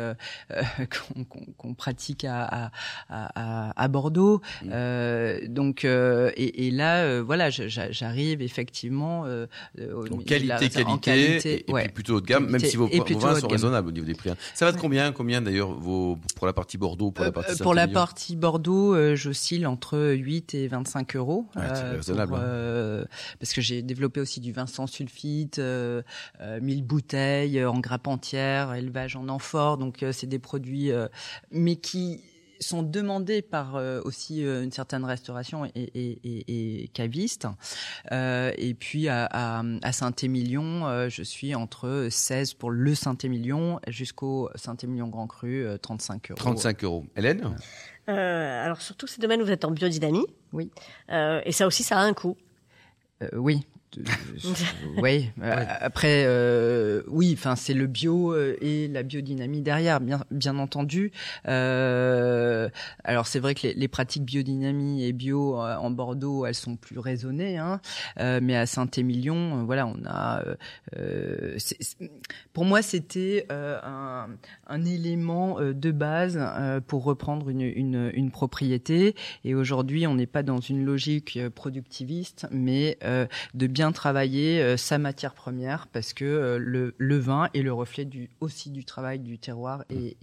qu'on 1.24 1.24
qu'on 1.56 1.74
pratique 1.74 2.24
à, 2.24 2.44
à, 2.44 2.70
à, 3.08 3.82
à 3.82 3.88
Bordeaux. 3.88 4.40
Mmh. 4.62 4.68
Euh, 4.72 5.40
donc 5.48 5.84
euh, 5.84 6.30
et, 6.36 6.66
et 6.66 6.70
là 6.70 7.04
euh, 7.04 7.22
voilà 7.24 7.50
j'arrive 7.50 8.40
effectivement 8.40 9.24
la- 9.26 9.46
qualité, 10.24 10.84
en 10.84 10.98
qualité, 10.98 11.00
qualité, 11.00 11.54
et, 11.54 11.70
et 11.70 11.72
ouais. 11.72 11.82
puis 11.84 11.92
plutôt 11.92 12.16
haut 12.16 12.20
de 12.20 12.26
gamme, 12.26 12.48
même 12.48 12.60
si 12.60 12.76
vos, 12.76 12.88
sont 13.18 13.48
raisonnables 13.48 13.88
au 13.88 13.92
niveau 13.92 14.06
des 14.06 14.14
prix. 14.14 14.30
hein. 14.30 14.36
Ça 14.54 14.66
va 14.66 14.72
de 14.72 14.76
combien, 14.78 15.12
combien 15.12 15.40
d'ailleurs 15.42 15.72
vos, 15.72 16.18
pour 16.36 16.46
la 16.46 16.52
partie 16.52 16.78
Bordeaux, 16.78 17.10
pour 17.10 17.24
la 17.24 17.30
Euh, 17.30 17.32
partie 17.32 17.62
pour 17.62 17.74
la 17.74 17.82
Saint-Émilion 17.82 18.00
partie 18.00 18.36
Bordeaux, 18.36 18.94
euh, 18.94 19.16
j'oscille 19.16 19.66
entre 19.66 19.98
8 20.12 20.54
et 20.54 20.68
25 20.68 21.16
euros. 21.16 21.46
Ouais, 21.56 21.62
c'est 21.74 21.82
euh, 21.84 21.96
raisonnable, 21.96 22.32
pour, 22.32 22.38
hein. 22.38 22.44
euh, 22.44 23.04
parce 23.38 23.52
que 23.52 23.60
j'ai 23.60 23.82
développé 23.82 24.20
aussi 24.20 24.40
du 24.40 24.52
vin 24.52 24.66
sans 24.66 24.86
sulfite, 24.86 25.58
euh, 25.58 26.02
euh, 26.40 26.60
1000 26.60 26.82
bouteilles 26.84 27.64
en 27.64 27.78
grappe 27.78 28.06
entière, 28.06 28.74
élevage 28.74 29.16
en 29.16 29.28
amphore. 29.28 29.78
Donc 29.78 30.02
euh, 30.02 30.12
c'est 30.12 30.26
des 30.26 30.38
produits, 30.38 30.90
euh, 30.92 31.08
mais 31.50 31.76
qui 31.76 32.20
sont 32.60 32.82
demandés 32.82 33.42
par 33.42 33.76
euh, 33.76 34.00
aussi 34.04 34.44
euh, 34.44 34.62
une 34.62 34.72
certaine 34.72 35.04
restauration 35.04 35.64
et, 35.64 35.70
et, 35.74 36.18
et, 36.24 36.82
et 36.82 36.88
caviste. 36.88 37.46
Euh, 38.12 38.52
et 38.56 38.74
puis 38.74 39.08
à, 39.08 39.26
à, 39.30 39.62
à 39.82 39.92
Saint-Émilion, 39.92 40.86
euh, 40.86 41.08
je 41.08 41.22
suis 41.22 41.54
entre 41.54 42.08
16 42.10 42.54
pour 42.54 42.70
le 42.70 42.94
Saint-Émilion 42.94 43.80
jusqu'au 43.88 44.50
Saint-Émilion 44.54 45.08
Grand 45.08 45.26
Cru, 45.26 45.64
euh, 45.64 45.78
35 45.78 46.30
euros. 46.30 46.36
35 46.38 46.84
euros. 46.84 47.06
Hélène? 47.16 47.56
Euh, 48.08 48.64
alors 48.64 48.80
sur 48.80 48.96
tous 48.96 49.06
ces 49.06 49.20
domaines, 49.20 49.42
vous 49.42 49.50
êtes 49.50 49.64
en 49.64 49.70
biodynamie. 49.70 50.26
Oui. 50.52 50.70
Euh, 51.10 51.40
et 51.44 51.52
ça 51.52 51.66
aussi, 51.66 51.82
ça 51.82 51.98
a 51.98 52.02
un 52.02 52.12
coût. 52.12 52.36
Euh, 53.22 53.28
oui. 53.34 53.66
Euh, 53.98 54.02
oui. 55.02 55.30
Euh, 55.42 55.64
Après, 55.80 56.24
euh, 56.26 57.02
oui. 57.08 57.34
Enfin, 57.36 57.56
c'est 57.56 57.72
le 57.74 57.86
bio 57.86 58.32
euh, 58.34 58.56
et 58.60 58.88
la 58.88 59.02
biodynamie 59.02 59.62
derrière, 59.62 60.00
bien, 60.00 60.24
bien 60.30 60.58
entendu. 60.58 61.12
Euh, 61.48 62.68
alors, 63.04 63.26
c'est 63.26 63.38
vrai 63.40 63.54
que 63.54 63.66
les, 63.68 63.74
les 63.74 63.88
pratiques 63.88 64.24
biodynamie 64.24 65.04
et 65.04 65.12
bio 65.12 65.56
en 65.56 65.90
Bordeaux, 65.90 66.44
elles 66.46 66.54
sont 66.54 66.76
plus 66.76 66.98
raisonnées. 66.98 67.58
Hein, 67.58 67.80
euh, 68.18 68.40
mais 68.42 68.56
à 68.56 68.66
Saint-Émilion, 68.66 69.64
voilà, 69.64 69.86
on 69.86 69.96
a. 70.06 70.44
c'est- 71.58 71.76
c'est- 71.80 72.10
pour 72.52 72.64
moi, 72.64 72.82
c'était 72.82 73.46
euh, 73.50 73.78
un, 73.82 74.28
un 74.66 74.84
élément 74.84 75.58
de 75.60 75.90
base 75.90 76.38
pour 76.86 77.04
reprendre 77.04 77.48
une, 77.48 77.62
une, 77.62 78.10
une 78.14 78.30
propriété. 78.30 79.14
Et 79.44 79.54
aujourd'hui, 79.54 80.06
on 80.06 80.14
n'est 80.14 80.26
pas 80.26 80.42
dans 80.42 80.60
une 80.60 80.84
logique 80.84 81.38
productiviste, 81.54 82.46
mais 82.50 82.98
euh, 83.04 83.26
de 83.54 83.66
bien 83.66 83.79
travailler 83.92 84.60
euh, 84.60 84.76
sa 84.76 84.98
matière 84.98 85.34
première, 85.34 85.86
parce 85.88 86.12
que 86.12 86.24
euh, 86.24 86.58
le, 86.98 87.18
vin 87.18 87.48
est 87.54 87.62
le 87.62 87.72
reflet 87.72 88.08
aussi 88.40 88.70
du 88.70 88.84
travail 88.84 89.18
du 89.18 89.38
terroir 89.38 89.84
et 89.90 90.14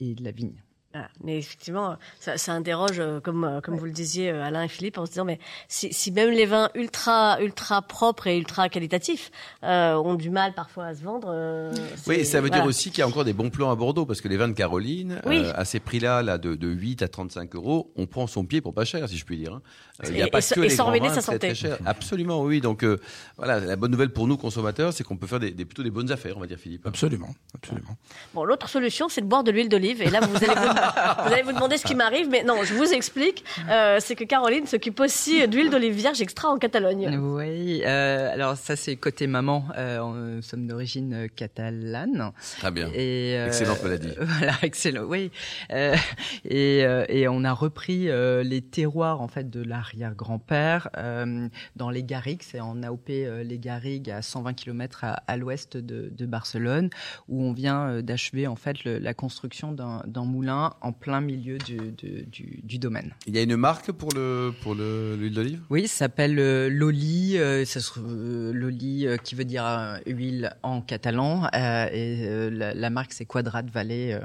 de 0.00 0.24
la 0.24 0.30
vigne. 0.30 0.62
Voilà. 0.92 1.08
Mais 1.24 1.38
effectivement, 1.38 1.96
ça, 2.20 2.36
ça 2.36 2.52
interroge, 2.52 2.98
euh, 3.00 3.18
comme, 3.20 3.44
euh, 3.44 3.60
comme 3.60 3.76
vous 3.76 3.84
le 3.86 3.92
disiez, 3.92 4.30
euh, 4.30 4.42
Alain 4.44 4.62
et 4.64 4.68
Philippe, 4.68 4.98
en 4.98 5.06
se 5.06 5.12
disant, 5.12 5.24
mais 5.24 5.38
si, 5.68 5.92
si 5.92 6.12
même 6.12 6.30
les 6.30 6.44
vins 6.46 6.68
ultra, 6.74 7.40
ultra 7.40 7.80
propres 7.82 8.26
et 8.26 8.36
ultra 8.36 8.68
qualitatifs 8.68 9.30
euh, 9.64 9.94
ont 9.94 10.14
du 10.14 10.28
mal 10.30 10.52
parfois 10.54 10.86
à 10.86 10.94
se 10.94 11.02
vendre. 11.02 11.28
euh, 11.32 11.72
Oui, 12.06 12.24
ça 12.26 12.40
veut 12.40 12.48
voilà. 12.48 12.62
dire 12.62 12.68
aussi 12.68 12.90
qu'il 12.90 12.98
y 12.98 13.02
a 13.02 13.08
encore 13.08 13.24
des 13.24 13.32
bons 13.32 13.48
plans 13.50 13.70
à 13.70 13.74
Bordeaux, 13.74 14.04
parce 14.06 14.20
que 14.20 14.28
les 14.28 14.36
vins 14.36 14.48
de 14.48 14.52
Caroline, 14.52 15.20
Oui. 15.24 15.38
euh, 15.38 15.52
à 15.54 15.64
ces 15.64 15.80
prix-là, 15.80 16.22
là, 16.22 16.36
de, 16.38 16.54
de 16.54 16.68
8 16.68 17.02
à 17.02 17.08
35 17.08 17.54
euros, 17.54 17.90
on 17.96 18.06
prend 18.06 18.26
son 18.26 18.44
pied 18.44 18.60
pour 18.60 18.74
pas 18.74 18.84
cher, 18.84 19.08
si 19.08 19.16
je 19.16 19.24
puis 19.24 19.38
dire. 19.38 19.54
hein. 19.54 19.62
Il 20.04 20.14
n'y 20.14 20.22
a 20.22 20.26
Et- 20.26 20.30
pas 20.30 20.40
et 20.40 20.54
que 20.54 20.60
et 20.60 20.64
les 20.64 20.70
sans 20.70 20.84
grands 20.84 20.92
ruiner 20.92 21.08
vins 21.08 21.14
sa 21.14 21.22
très, 21.22 21.32
santé. 21.32 21.46
très 21.48 21.54
chers. 21.54 21.78
Absolument, 21.86 22.42
oui. 22.42 22.60
Donc, 22.60 22.82
euh, 22.82 22.98
voilà, 23.36 23.60
la 23.60 23.76
bonne 23.76 23.90
nouvelle 23.92 24.10
pour 24.12 24.26
nous, 24.26 24.36
consommateurs, 24.36 24.92
c'est 24.92 25.04
qu'on 25.04 25.16
peut 25.16 25.26
faire 25.28 25.38
des, 25.40 25.52
des- 25.52 25.64
plutôt 25.64 25.82
des 25.84 25.90
bonnes 25.90 26.10
affaires, 26.10 26.36
on 26.36 26.40
va 26.40 26.46
dire, 26.46 26.58
Philippe. 26.58 26.86
Absolument, 26.86 27.28
absolument. 27.54 27.96
Bon, 28.34 28.44
l'autre 28.44 28.68
solution, 28.68 29.08
c'est 29.08 29.20
de 29.20 29.26
boire 29.26 29.44
de 29.44 29.50
l'huile 29.52 29.68
d'olive. 29.68 30.02
Et 30.02 30.10
là, 30.10 30.20
vous 30.20 30.36
allez 30.36 30.46
vous, 31.26 31.32
allez 31.32 31.42
vous 31.42 31.52
demander 31.52 31.76
ce 31.78 31.84
qui 31.84 31.94
m'arrive, 31.94 32.28
mais 32.30 32.42
non, 32.44 32.62
je 32.64 32.74
vous 32.74 32.92
explique. 32.92 33.44
Euh, 33.70 33.98
c'est 34.00 34.14
que 34.14 34.24
Caroline 34.24 34.66
s'occupe 34.66 34.98
aussi 35.00 35.46
d'huile 35.48 35.70
d'olive 35.70 35.94
vierge 35.94 36.20
extra 36.20 36.48
en 36.48 36.58
Catalogne. 36.58 37.16
Oui, 37.18 37.82
euh, 37.84 38.32
alors 38.32 38.56
ça 38.56 38.76
c'est 38.76 38.96
côté 38.96 39.26
maman. 39.26 39.64
Euh, 39.76 39.98
on- 40.00 40.12
nous 40.12 40.42
sommes 40.42 40.66
d'origine 40.66 41.14
euh, 41.14 41.28
catalane. 41.34 42.32
Très 42.58 42.70
bien. 42.70 42.88
Et, 42.94 43.36
euh, 43.36 43.46
Excellente 43.46 43.82
maladie. 43.82 44.12
Voilà, 44.18 44.52
excellent. 44.62 45.04
Oui. 45.04 45.30
Euh, 45.72 45.94
et, 46.44 46.84
euh, 46.84 47.04
et 47.08 47.28
on 47.28 47.44
a 47.44 47.52
repris 47.52 48.08
euh, 48.08 48.42
les 48.42 48.60
terroirs 48.62 49.20
en 49.20 49.28
fait 49.28 49.50
de 49.50 49.62
l'arrière-grand-père 49.62 50.88
euh, 50.96 51.48
dans 51.76 51.90
les 51.90 52.02
Garrigues, 52.02 52.42
c'est 52.42 52.60
en 52.60 52.82
AOP 52.82 53.10
euh, 53.10 53.42
les 53.42 53.58
Garrigues 53.58 54.10
à 54.10 54.22
120 54.22 54.54
km 54.54 55.04
à, 55.04 55.22
à 55.26 55.36
l'ouest 55.36 55.76
de, 55.76 56.10
de 56.10 56.26
Barcelone, 56.26 56.90
où 57.28 57.42
on 57.44 57.52
vient 57.52 57.88
euh, 57.88 58.02
d'achever 58.02 58.46
en 58.46 58.56
fait 58.56 58.84
le- 58.84 58.98
la 58.98 59.14
construction 59.14 59.72
d'un 59.72 60.24
moulin 60.24 60.71
plein, 60.80 60.88
en 60.88 60.92
plein 60.92 61.20
milieu 61.20 61.58
du, 61.58 61.76
du, 61.92 62.22
du, 62.22 62.60
du 62.62 62.78
domaine. 62.78 63.14
Il 63.26 63.34
y 63.34 63.38
a 63.38 63.42
une 63.42 63.56
marque 63.56 63.92
pour 63.92 64.12
le 64.14 64.52
pour 64.62 64.74
le- 64.74 65.16
l'huile 65.16 65.34
d'olive? 65.34 65.60
Oui, 65.70 65.88
ça 65.88 65.96
s'appelle 65.98 66.38
euh, 66.38 66.68
Loli, 66.70 67.36
euh, 67.38 67.64
ça 67.64 67.80
se, 67.80 67.92
euh, 67.98 68.52
Loli 68.52 69.06
euh, 69.06 69.16
qui 69.16 69.34
veut 69.34 69.44
dire 69.44 69.64
euh, 69.66 69.96
huile 70.06 70.54
en 70.62 70.80
catalan, 70.80 71.44
euh, 71.54 71.86
et 71.92 72.26
euh, 72.26 72.50
la, 72.50 72.74
la 72.74 72.90
marque 72.90 73.12
c'est 73.12 73.24
Quadrat 73.24 73.62
Valley 73.72 74.14
euh, 74.14 74.20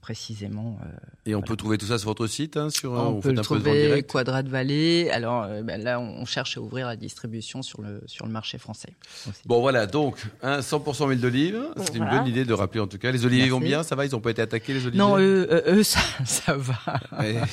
précisément. 0.00 0.78
euh, 0.84 0.88
Et 1.26 1.34
on 1.34 1.42
peut 1.42 1.56
trouver 1.56 1.78
tout 1.78 1.86
ça 1.86 1.98
sur 1.98 2.08
votre 2.08 2.26
site, 2.26 2.56
hein, 2.56 2.68
sur 2.70 2.92
on 2.92 3.12
vous 3.12 3.20
peut 3.20 3.30
le 3.32 3.40
trouver 3.40 4.02
Quadrat 4.02 4.42
Valley. 4.42 5.10
Alors 5.10 5.44
euh, 5.44 5.62
ben 5.62 5.82
là, 5.82 6.00
on 6.00 6.24
cherche 6.24 6.56
à 6.56 6.60
ouvrir 6.60 6.86
la 6.86 6.96
distribution 6.96 7.62
sur 7.62 7.80
le 7.82 8.02
sur 8.06 8.26
le 8.26 8.32
marché 8.32 8.58
français. 8.58 8.90
aussi. 9.28 9.40
Bon 9.46 9.60
voilà, 9.60 9.86
donc 9.86 10.22
hein, 10.42 10.60
100% 10.60 11.08
huile 11.08 11.20
d'olive, 11.20 11.58
c'est 11.78 11.96
une 11.96 12.08
bonne 12.08 12.26
idée 12.26 12.44
de 12.44 12.52
rappeler 12.52 12.80
en 12.80 12.86
tout 12.86 12.98
cas. 12.98 13.10
Les 13.12 13.24
oliviers 13.24 13.50
vont 13.50 13.60
bien, 13.60 13.82
ça 13.82 13.94
va, 13.94 14.04
ils 14.04 14.14
ont 14.16 14.20
pas 14.20 14.30
été 14.30 14.42
attaqués 14.42 14.72
les 14.74 14.80
oliviers? 14.86 14.98
Non, 14.98 15.18
eux, 15.18 15.46
eux, 15.66 15.82
ça, 15.82 16.00
ça 16.24 16.56
va. 16.56 16.74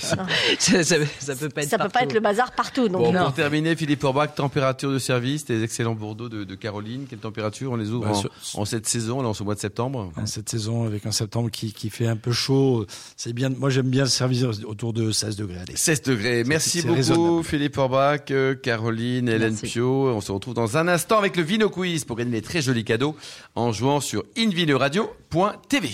Ça, 0.60 0.84
ça, 0.84 0.96
ça 1.20 1.36
peut 1.36 1.50
pas 1.50 1.63
être 1.63 1.70
Ça 1.70 1.77
peut 1.77 1.89
pas 1.89 2.03
être 2.03 2.13
le 2.13 2.20
bazar 2.20 2.51
partout. 2.53 2.88
Donc, 2.89 3.01
Bon, 3.03 3.12
Non. 3.13 3.25
pour 3.25 3.34
terminer, 3.34 3.75
Philippe 3.75 4.03
Orbach, 4.03 4.36
température 4.36 4.91
de 4.91 5.00
service, 5.00 5.46
des 5.46 5.63
excellents 5.63 5.96
Bordeaux 5.96 6.30
de, 6.30 6.44
de 6.44 6.56
Caroline. 6.56 7.06
Quelle 7.10 7.20
température 7.20 7.72
On 7.72 7.75
les 7.75 7.89
ouvre 7.91 8.06
Bah, 8.06 8.12
en, 8.12 8.13
sur- 8.15 8.32
en 8.56 8.65
cette 8.65 8.88
saison, 8.88 9.22
là, 9.22 9.30
en 9.30 9.34
ce 9.34 9.44
mois 9.44 9.56
de 9.56 9.60
septembre? 9.60 10.12
En 10.15 10.25
cette 10.25 10.50
saison, 10.50 10.86
avec 10.86 11.06
un 11.06 11.12
septembre 11.12 11.50
qui, 11.51 11.74
qui 11.74 11.89
fait 11.89 12.08
un 12.08 12.15
peu 12.15 12.32
chaud, 12.32 12.86
c'est 13.18 13.34
bien. 13.34 13.50
Moi, 13.50 13.70
j'aime 13.70 13.89
bien 13.89 14.03
le 14.03 14.10
servir 14.10 14.51
autour 14.65 14.94
de 14.94 15.12
16 15.12 15.36
degrés. 15.36 15.58
Allez. 15.60 15.75
16 15.75 16.01
degrés. 16.03 16.44
Merci 16.46 16.82
beaucoup. 16.84 17.44
Philippe 17.44 17.77
Orbach, 17.77 18.22
euh, 18.32 18.56
Caroline, 18.56 19.30
Hélène 19.30 19.51
Merci. 19.51 19.68
Pio. 19.68 20.10
On 20.10 20.22
se 20.22 20.32
retrouve 20.32 20.53
dans 20.53 20.77
un 20.77 20.88
instant 20.88 21.18
avec 21.18 21.36
le 21.38 21.44
Vino 21.44 21.70
Quiz 21.70 22.06
pour 22.06 22.15
gagner 22.18 22.32
des 22.32 22.41
très 22.41 22.62
jolis 22.62 22.84
cadeaux 22.84 23.15
en 23.56 23.72
jouant 23.72 24.00
sur 24.00 24.24
invinoradio.tv. 24.38 25.89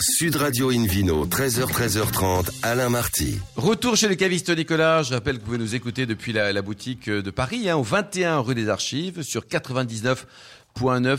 Sud 0.00 0.36
Radio 0.36 0.70
Invino, 0.70 1.26
13h, 1.26 1.66
13h30, 1.66 2.50
Alain 2.62 2.88
Marty. 2.88 3.38
Retour 3.56 3.96
chez 3.96 4.08
le 4.08 4.14
caviste 4.14 4.50
Nicolas. 4.56 5.02
Je 5.02 5.14
rappelle 5.14 5.36
que 5.36 5.40
vous 5.40 5.46
pouvez 5.46 5.58
nous 5.58 5.74
écouter 5.74 6.06
depuis 6.06 6.32
la, 6.32 6.52
la 6.52 6.62
boutique 6.62 7.08
de 7.08 7.30
Paris, 7.30 7.68
hein, 7.68 7.76
au 7.76 7.82
21 7.82 8.40
rue 8.40 8.54
des 8.54 8.68
Archives, 8.68 9.22
sur 9.22 9.42
99.9. 9.42 10.24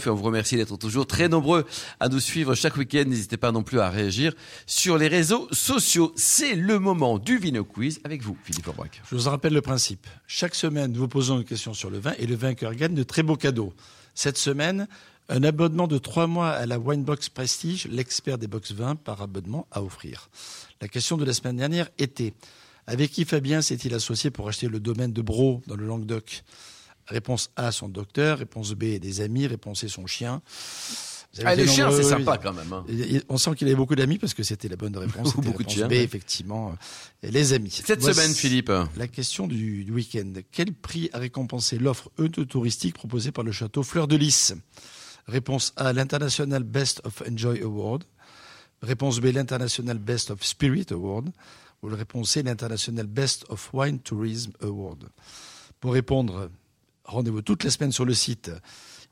Et 0.06 0.10
on 0.10 0.16
vous 0.16 0.24
remercie 0.24 0.56
d'être 0.56 0.78
toujours 0.78 1.08
très 1.08 1.28
nombreux 1.30 1.66
à 2.00 2.10
nous 2.10 2.20
suivre 2.20 2.56
chaque 2.56 2.78
week-end. 2.78 3.04
N'hésitez 3.08 3.38
pas 3.38 3.52
non 3.52 3.64
plus 3.64 3.80
à 3.80 3.90
réagir 3.90 4.34
sur 4.66 4.98
les 4.98 5.08
réseaux 5.08 5.48
sociaux. 5.52 6.14
C'est 6.16 6.56
le 6.56 6.80
moment 6.80 7.18
du 7.18 7.38
Vino 7.38 7.64
Quiz 7.64 8.00
avec 8.04 8.22
vous, 8.24 8.38
Philippe 8.44 8.68
Orbach. 8.68 9.02
Je 9.10 9.16
vous 9.16 9.28
en 9.28 9.32
rappelle 9.32 9.54
le 9.54 9.62
principe. 9.62 10.08
Chaque 10.28 10.56
semaine, 10.56 10.92
nous 10.92 11.00
vous 11.02 11.08
posons 11.08 11.38
une 11.38 11.46
question 11.46 11.74
sur 11.74 11.90
le 11.90 12.00
vin 12.00 12.14
et 12.20 12.28
le 12.28 12.36
vainqueur 12.36 12.74
gagne 12.76 12.96
de 12.96 13.04
très 13.04 13.24
beaux 13.24 13.36
cadeaux. 13.36 13.74
Cette 14.16 14.38
semaine, 14.38 14.88
un 15.30 15.44
abonnement 15.44 15.88
de 15.88 15.98
trois 15.98 16.28
mois 16.28 16.50
à 16.50 16.66
la 16.66 16.80
Winebox 16.80 17.30
Prestige, 17.30 17.88
l'expert 17.90 18.38
des 18.38 18.48
box 18.48 18.72
vins 18.72 18.96
par 18.96 19.22
abonnement 19.22 19.68
à 19.72 19.84
offrir. 19.84 20.30
La 20.82 20.88
question 20.88 21.18
de 21.18 21.26
la 21.26 21.34
semaine 21.34 21.58
dernière 21.58 21.90
était 21.98 22.34
avec 22.88 23.12
qui 23.12 23.26
Fabien 23.26 23.62
s'est-il 23.62 23.94
associé 23.94 24.32
pour 24.32 24.48
acheter 24.48 24.68
le 24.68 24.80
domaine 24.80 25.14
de 25.14 25.22
Bro 25.22 25.62
dans 25.68 25.76
le 25.76 25.86
Languedoc? 25.86 26.44
Réponse 27.08 27.52
A, 27.56 27.72
son 27.72 27.90
docteur. 27.90 28.40
Réponse 28.40 28.74
B, 28.74 28.98
des 29.00 29.22
amis. 29.22 29.48
Réponse 29.48 29.82
C, 29.82 29.88
son 29.88 30.06
chien. 30.08 30.42
Ah, 31.44 31.54
été 31.54 31.64
le 31.64 31.70
chien, 31.70 31.86
nombreux, 31.86 32.02
c'est 32.02 32.10
sympa 32.10 32.40
quand 32.40 32.54
même. 32.54 32.74
hein. 32.74 32.84
On 33.30 33.38
sent 33.38 33.54
qu'il 33.56 33.68
avait 33.68 33.76
beaucoup 33.76 33.96
d'amis 33.96 34.18
parce 34.18 34.34
que 34.34 34.42
c'était 34.42 34.68
la 34.68 34.76
bonne 34.76 34.98
réponse. 34.98 35.36
Beaucoup 35.36 35.64
de 35.64 35.70
chiens, 35.70 35.88
B, 35.88 35.92
ouais. 35.92 36.04
effectivement. 36.04 36.76
Et 37.22 37.30
les 37.30 37.54
amis. 37.54 37.70
Cette 37.70 38.00
Voici 38.02 38.20
semaine, 38.20 38.34
Philippe. 38.34 38.72
La 38.98 39.08
question 39.08 39.46
du, 39.46 39.86
du 39.86 39.92
week-end. 39.92 40.34
Quel 40.52 40.74
prix 40.74 41.10
a 41.14 41.20
récompensé 41.20 41.78
l'offre 41.78 42.10
touristique 42.48 42.96
proposée 42.96 43.32
par 43.32 43.44
le 43.44 43.52
château 43.52 43.84
Fleur 43.84 44.08
de 44.08 44.16
Lys? 44.16 44.56
Réponse 45.30 45.74
A, 45.76 45.94
l'International 45.94 46.64
Best 46.64 47.02
of 47.06 47.22
Enjoy 47.30 47.62
Award. 47.62 48.04
Réponse 48.82 49.20
B, 49.20 49.26
l'International 49.26 50.00
Best 50.00 50.32
of 50.32 50.44
Spirit 50.44 50.88
Award. 50.92 51.30
Ou 51.84 51.90
la 51.90 51.98
réponse 51.98 52.32
C, 52.32 52.42
l'International 52.42 53.06
Best 53.06 53.46
of 53.50 53.70
Wine 53.72 54.00
Tourism 54.00 54.52
Award. 54.62 55.08
Pour 55.80 55.94
répondre, 55.94 56.50
rendez-vous 57.06 57.44
toute 57.44 57.64
la 57.64 57.70
semaine 57.70 57.92
sur 57.92 58.06
le 58.06 58.16
site 58.16 58.50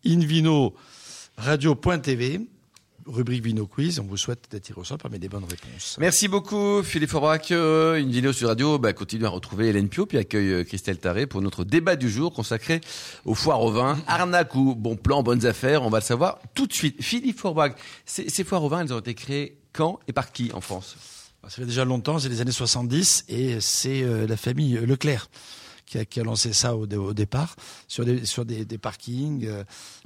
invino-radio.tv, 0.05 2.47
rubrique 3.07 3.43
Vino 3.43 3.65
Quiz. 3.65 3.99
On 3.99 4.03
vous 4.03 4.17
souhaite 4.17 4.45
d'être 4.51 4.63
tiré 4.63 4.79
au 4.79 4.83
sort 4.83 4.97
parmi 4.97 5.17
les 5.19 5.29
bonnes 5.29 5.45
réponses. 5.45 5.97
Merci 5.99 6.27
beaucoup, 6.27 6.83
Philippe 6.83 7.09
Forbach. 7.09 7.51
Euh, 7.51 7.95
Une 7.95 8.11
vidéo 8.11 8.33
sur 8.33 8.49
radio, 8.49 8.77
bah, 8.77 8.93
continue 8.93 9.25
à 9.25 9.29
retrouver 9.29 9.67
Hélène 9.67 9.89
Pio, 9.89 10.05
puis 10.05 10.17
accueille 10.17 10.51
euh, 10.51 10.63
Christelle 10.63 10.97
Taré 10.97 11.25
pour 11.27 11.41
notre 11.41 11.63
débat 11.63 11.95
du 11.95 12.09
jour 12.09 12.33
consacré 12.33 12.81
aux 13.25 13.35
foires 13.35 13.61
au 13.61 13.71
vin. 13.71 13.97
Arnaque 14.07 14.55
ou 14.55 14.75
bon 14.75 14.95
plan, 14.95 15.23
bonnes 15.23 15.45
affaires, 15.45 15.83
on 15.83 15.89
va 15.89 15.99
le 15.99 16.03
savoir 16.03 16.39
tout 16.53 16.67
de 16.67 16.73
suite. 16.73 17.01
Philippe 17.01 17.39
Forbach, 17.39 17.73
ces, 18.05 18.29
ces 18.29 18.43
foires 18.43 18.63
au 18.63 18.69
vin, 18.69 18.81
elles 18.81 18.93
ont 18.93 18.99
été 18.99 19.13
créées 19.13 19.57
quand 19.73 19.99
et 20.07 20.13
par 20.13 20.31
qui 20.31 20.51
en 20.53 20.61
France? 20.61 20.95
Ça 21.43 21.49
fait 21.49 21.65
déjà 21.65 21.85
longtemps, 21.85 22.19
c'est 22.19 22.29
les 22.29 22.41
années 22.41 22.51
70, 22.51 23.25
et 23.29 23.61
c'est 23.61 24.01
euh, 24.01 24.27
la 24.27 24.35
famille 24.35 24.73
Leclerc 24.73 25.29
qui 25.87 25.97
a, 25.97 26.05
qui 26.05 26.19
a 26.19 26.23
lancé 26.23 26.53
ça 26.53 26.75
au, 26.75 26.85
dé- 26.85 26.97
au 26.97 27.13
départ 27.13 27.55
sur 27.87 28.05
des, 28.05 28.25
sur 28.25 28.45
des, 28.45 28.65
des 28.65 28.77
parkings. 28.77 29.45
euh, 29.47 29.63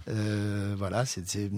euh, 0.09 0.73
voilà, 0.77 1.05
c'était 1.05 1.49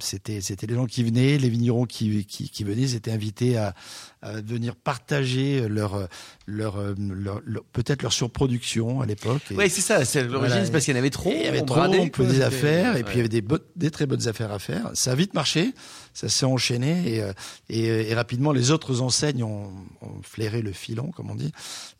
c'était 0.00 0.66
les 0.66 0.74
gens 0.74 0.86
qui 0.86 1.02
venaient, 1.02 1.38
les 1.38 1.48
vignerons 1.48 1.84
qui, 1.84 2.24
qui, 2.26 2.48
qui 2.50 2.64
venaient, 2.64 2.82
ils 2.82 2.94
étaient 2.94 3.10
invités 3.10 3.56
à, 3.56 3.74
à 4.20 4.40
venir 4.40 4.76
partager 4.76 5.68
leur 5.68 6.08
leur, 6.46 6.76
leur, 6.98 7.40
leur- 7.44 7.64
peut-être 7.72 8.02
leur 8.02 8.12
surproduction 8.12 9.00
à 9.00 9.06
l'époque. 9.06 9.42
Oui, 9.56 9.68
c'est 9.70 9.80
ça, 9.80 10.04
c'est 10.04 10.22
l'origine, 10.24 10.48
Voilà. 10.48 10.64
c'est 10.64 10.72
parce 10.72 10.84
qu'il 10.84 10.94
y 10.94 10.96
en 10.96 11.00
avait 11.00 11.10
trop. 11.10 11.32
il 11.34 11.42
y 11.44 11.46
avait 11.46 11.60
on 11.62 11.64
trop, 11.64 11.76
bradait, 11.76 12.10
on 12.18 12.22
des 12.24 12.40
affaires, 12.40 12.96
et 12.96 13.02
puis 13.04 13.14
il 13.14 13.18
y 13.18 13.20
avait 13.20 13.28
des, 13.28 13.44
des 13.76 13.90
très 13.90 14.06
bonnes 14.06 14.28
affaires 14.28 14.52
à 14.52 14.58
faire. 14.58 14.90
Ça 14.94 15.12
a 15.12 15.14
vite 15.14 15.34
marché, 15.34 15.72
ça 16.14 16.28
s'est 16.28 16.44
enchaîné, 16.46 17.14
et, 17.14 17.22
euh, 17.22 17.32
et, 17.68 18.10
et 18.10 18.14
rapidement 18.14 18.52
les 18.52 18.70
autres 18.70 19.00
enseignes 19.00 19.42
ont 19.44 19.70
flairé 20.22 20.62
le 20.62 20.72
filon, 20.72 21.10
comme 21.10 21.30
on 21.30 21.34
dit, 21.34 21.52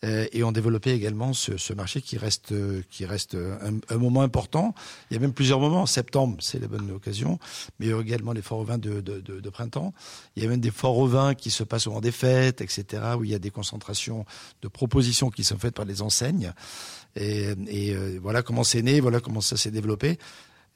euh, 0.04 0.26
et 0.32 0.42
ont 0.44 0.52
développé 0.52 0.92
également 0.92 1.32
ce, 1.32 1.72
marché 1.72 2.00
qui 2.02 2.18
reste, 2.18 2.52
euh, 2.52 2.82
qui 2.90 3.04
reste 3.06 3.36
un, 3.36 3.96
moment 3.98 4.22
important. 4.22 4.74
Il 5.10 5.14
y 5.14 5.16
a 5.16 5.20
même 5.20 5.32
plusieurs 5.32 5.60
moments. 5.60 5.82
En 5.82 5.86
septembre, 5.86 6.36
c'est 6.40 6.58
la 6.58 6.68
bonne 6.68 6.90
occasion, 6.90 7.38
mais 7.78 7.88
également 7.88 8.32
les 8.32 8.42
forts 8.42 8.58
au 8.58 8.64
vin 8.64 8.78
de, 8.78 9.00
de, 9.00 9.50
printemps. 9.50 9.92
Il 10.36 10.42
y 10.42 10.46
a 10.46 10.48
même 10.48 10.60
des 10.60 10.70
forts 10.70 10.98
au 10.98 11.06
vin 11.06 11.34
qui 11.34 11.50
se 11.50 11.62
passent 11.62 11.86
au 11.86 11.90
moment 11.90 12.00
des 12.00 12.12
fêtes, 12.12 12.60
etc., 12.60 13.02
où 13.18 13.24
il 13.24 13.30
y 13.30 13.34
a 13.34 13.38
des 13.38 13.50
concentrations 13.50 14.24
de 14.62 14.68
propositions 14.68 15.30
qui 15.30 15.44
sont 15.44 15.58
faites 15.58 15.74
par 15.74 15.84
les 15.84 16.02
enseignes. 16.02 16.52
Et, 17.16 17.54
et, 17.68 17.94
euh, 17.94 18.18
voilà 18.22 18.42
comment 18.42 18.64
c'est 18.64 18.82
né, 18.82 19.00
voilà 19.00 19.20
comment 19.20 19.40
ça 19.40 19.56
s'est 19.56 19.70
développé. 19.70 20.18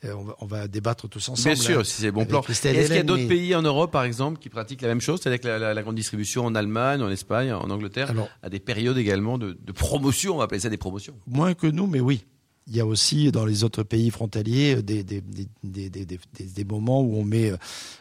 Euh, 0.04 0.12
on, 0.14 0.24
va, 0.24 0.36
on 0.40 0.46
va 0.46 0.68
débattre 0.68 1.08
tous 1.08 1.26
ensemble. 1.30 1.54
Bien 1.54 1.62
sûr, 1.64 1.80
hein, 1.80 1.84
si 1.84 2.02
c'est 2.02 2.10
bon 2.10 2.26
plan. 2.26 2.42
Est-ce 2.46 2.60
qu'il 2.60 2.94
y 2.96 2.98
a 2.98 3.02
d'autres 3.02 3.22
mais- 3.22 3.28
pays 3.28 3.54
en 3.54 3.62
Europe, 3.62 3.90
par 3.90 4.04
exemple, 4.04 4.38
qui 4.38 4.50
pratiquent 4.50 4.82
la 4.82 4.88
même 4.88 5.00
chose, 5.00 5.20
c'est-à-dire 5.22 5.40
que 5.40 5.48
la, 5.48 5.58
la- 5.58 5.72
la 5.74 5.82
grande 5.82 5.94
distribution 5.96 6.44
en 6.44 6.54
Allemagne, 6.54 7.00
en 7.02 7.08
Espagne, 7.08 7.50
en 7.52 7.70
Angleterre, 7.70 8.10
Alors, 8.10 8.28
a 8.42 8.50
des 8.50 8.60
périodes 8.60 8.98
également 8.98 9.38
de, 9.38 9.56
de 9.58 9.72
promotion, 9.72 10.34
on 10.34 10.38
va 10.38 10.44
appeler 10.44 10.60
ça 10.60 10.68
des 10.68 10.76
promotions. 10.76 11.14
moins 11.26 11.54
que 11.54 11.66
nous, 11.66 11.86
mais 11.86 12.00
oui. 12.00 12.24
Il 12.68 12.74
y 12.76 12.80
a 12.80 12.84
aussi 12.86 13.30
dans 13.30 13.46
les 13.46 13.62
autres 13.62 13.84
pays 13.84 14.10
frontaliers 14.10 14.82
des, 14.82 15.04
des, 15.04 15.20
des, 15.20 15.46
des, 15.62 15.88
des, 15.88 16.04
des- 16.04 16.18
des 16.44 16.64
moments 16.64 17.00
où 17.00 17.16
on 17.16 17.24
met 17.24 17.52
euh, 17.52 17.56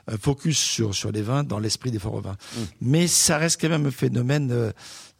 un 0.07 0.17
focus 0.17 0.57
sur, 0.57 0.95
sur 0.95 1.11
les 1.11 1.21
vins 1.21 1.43
dans 1.43 1.59
l'esprit 1.59 1.91
des 1.91 1.99
forts 1.99 2.19
vins. 2.19 2.31
Mm. 2.57 2.61
Mais 2.81 3.07
ça 3.07 3.37
reste 3.37 3.61
quand 3.61 3.69
même 3.69 3.85
un 3.85 3.91
phénomène 3.91 4.73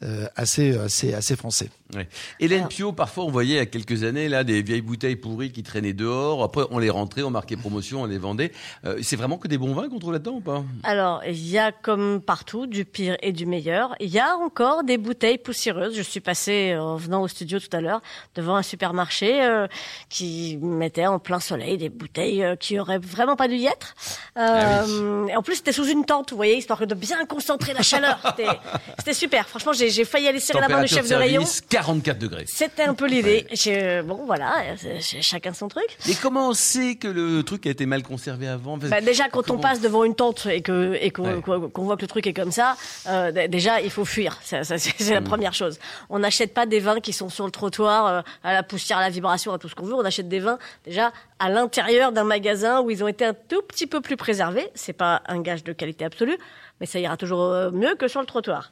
euh, 0.04 0.28
assez, 0.36 0.78
assez, 0.78 1.14
assez 1.14 1.36
français. 1.36 1.70
Ouais. 1.96 2.08
Hélène 2.40 2.68
Pio, 2.68 2.92
parfois 2.92 3.24
on 3.25 3.32
voyait 3.32 3.54
il 3.56 3.58
y 3.58 3.60
a 3.60 3.66
quelques 3.66 4.04
années 4.04 4.28
là 4.28 4.44
des 4.44 4.62
vieilles 4.62 4.82
bouteilles 4.82 5.16
pourries 5.16 5.52
qui 5.52 5.64
traînaient 5.64 5.94
dehors. 5.94 6.44
Après 6.44 6.64
on 6.72 6.80
les 6.80 6.90
rentrait, 6.90 7.22
on 7.24 7.30
marquait 7.30 7.56
promotion, 7.56 8.02
on 8.02 8.06
les 8.06 8.18
vendait. 8.18 8.52
Euh, 8.86 9.00
c'est 9.04 9.16
vraiment 9.16 9.38
que 9.38 9.48
des 9.48 9.58
bons 9.58 9.74
vins 9.74 9.88
qu'on 9.88 10.00
trouve 10.00 10.12
là-dedans 10.14 10.34
ou 10.34 10.42
pas? 10.42 10.64
Alors, 10.84 11.22
il 11.25 11.48
y 11.48 11.58
a 11.58 11.72
comme 11.72 12.22
partout 12.22 12.66
du 12.68 12.84
pire 12.86 13.16
et 13.22 13.32
du 13.32 13.46
meilleur. 13.46 13.96
Il 14.00 14.10
y 14.10 14.20
a 14.20 14.36
encore 14.36 14.84
des 14.84 14.98
bouteilles 14.98 15.38
poussiéreuses. 15.38 15.96
Je 15.96 16.02
suis 16.02 16.20
passée 16.20 16.72
euh, 16.74 16.82
en 16.82 16.96
venant 16.98 17.22
au 17.22 17.28
studio 17.28 17.60
tout 17.60 17.70
à 17.75 17.80
l'heure 17.82 18.02
devant 18.36 18.56
un 18.56 18.64
supermarché 18.64 19.44
euh, 19.44 19.68
qui 20.10 20.58
mettait 20.62 21.06
en 21.08 21.20
plein 21.20 21.40
soleil 21.40 21.78
des 21.78 21.90
bouteilles 21.90 22.44
euh, 22.44 22.56
qui 22.56 22.80
auraient 22.80 23.00
vraiment 23.00 23.36
pas 23.36 23.48
dû 23.48 23.56
y 23.56 23.68
être. 23.68 23.96
Euh, 24.38 25.28
et 25.28 25.36
en 25.36 25.42
plus, 25.44 25.56
c'était 25.56 25.72
sous 25.72 25.86
une 25.88 26.04
tente, 26.06 26.32
vous 26.32 26.36
voyez, 26.36 26.58
histoire 26.58 26.86
de 26.86 26.96
bien 26.96 27.25
concentrer 27.25 27.74
la 27.74 27.82
chaleur. 27.84 28.20
C'était- 28.25 28.60
C'était 29.00 29.14
super. 29.14 29.48
Franchement, 29.48 29.72
j'ai 29.74 29.85
j'ai 29.89 30.06
failli 30.06 30.27
aller 30.27 30.39
serrer 30.39 30.62
la 30.62 30.68
main 30.70 30.82
du 30.82 30.88
chef 30.88 31.08
de 31.10 31.15
rayon. 31.15 31.42
service, 31.42 31.62
44 31.70 32.18
degrés. 32.20 32.46
C'était 32.48 32.84
un 32.84 32.94
peu 32.94 33.08
l'idée. 33.08 33.46
J'ai- 33.51 34.01
Bon, 34.04 34.22
voilà, 34.25 34.56
euh, 34.86 34.98
chacun 35.22 35.54
son 35.54 35.68
truc. 35.68 35.86
Et 36.10 36.13
comment 36.22 36.50
on 36.50 36.54
sait 36.54 36.96
que 36.96 37.08
le 37.08 37.44
truc 37.44 37.65
a 37.65 37.70
été 37.70 37.86
mal 37.86 38.04
conservé 38.04 38.48
avant? 38.48 38.77
Bah, 38.77 39.01
déjà, 39.01 39.30
quand 39.30 39.50
on 39.50 39.58
passe 39.58 39.82
devant 39.82 40.04
une 40.04 40.15
tente 40.15 40.46
et 40.46 40.62
qu'on 40.62 40.92
Ouais. 41.24 41.42
voit 41.75 41.96
que 41.98 42.01
le 42.01 42.08
truc 42.08 42.27
est 42.27 42.34
comme 42.34 42.51
ça, 42.51 42.75
euh, 43.08 43.48
déjà 43.48 43.82
il 43.82 43.89
faut 43.89 44.06
fuir. 44.06 44.39
Ça, 44.44 44.63
ça, 44.63 44.77
c'est 44.77 44.94
c'est 44.98 45.13
la 45.13 45.22
Mm. 45.22 45.25
première 45.25 45.54
chose. 45.54 45.80
On 46.10 46.20
n'achète 46.20 46.54
pas 46.54 46.65
des 46.65 46.80
vins 46.80 47.00
qui 47.00 47.13
sont 47.13 47.30
sur 47.30 47.46
le 47.46 47.51
trottoir 47.51 48.06
euh, 48.08 48.22
à 48.44 48.54
la 48.54 48.63
poussière, 48.63 48.98
à 48.98 49.01
la 49.01 49.10
vibration, 49.10 49.54
à 49.54 49.58
tout 49.58 49.70
ce 49.70 49.75
qu'on 49.75 49.86
veut. 49.86 49.94
On 49.96 50.06
achète 50.06 50.27
des 50.30 50.39
vins 50.39 50.58
déjà 50.86 51.12
à 51.39 51.50
l'intérieur 51.50 52.12
d'un 52.12 52.24
magasin 52.24 52.82
où 52.82 52.89
ils 52.92 53.04
ont 53.04 53.08
été 53.08 53.25
un 53.25 53.34
tout 53.34 53.62
petit 53.62 53.88
peu 53.88 54.01
plus 54.01 54.18
préservés. 54.18 54.68
C'est 54.75 54.94
pas 54.94 55.22
un 55.27 55.42
gage 55.42 55.63
de 55.63 55.74
qualité 55.74 56.06
absolue. 56.06 56.38
Mais 56.79 56.86
ça 56.86 57.00
ira 57.00 57.17
toujours 57.17 57.41
euh, 57.41 57.72
mieux 57.72 57.96
que 57.96 58.08
sur 58.08 58.20
le 58.20 58.25
trottoir. 58.25 58.72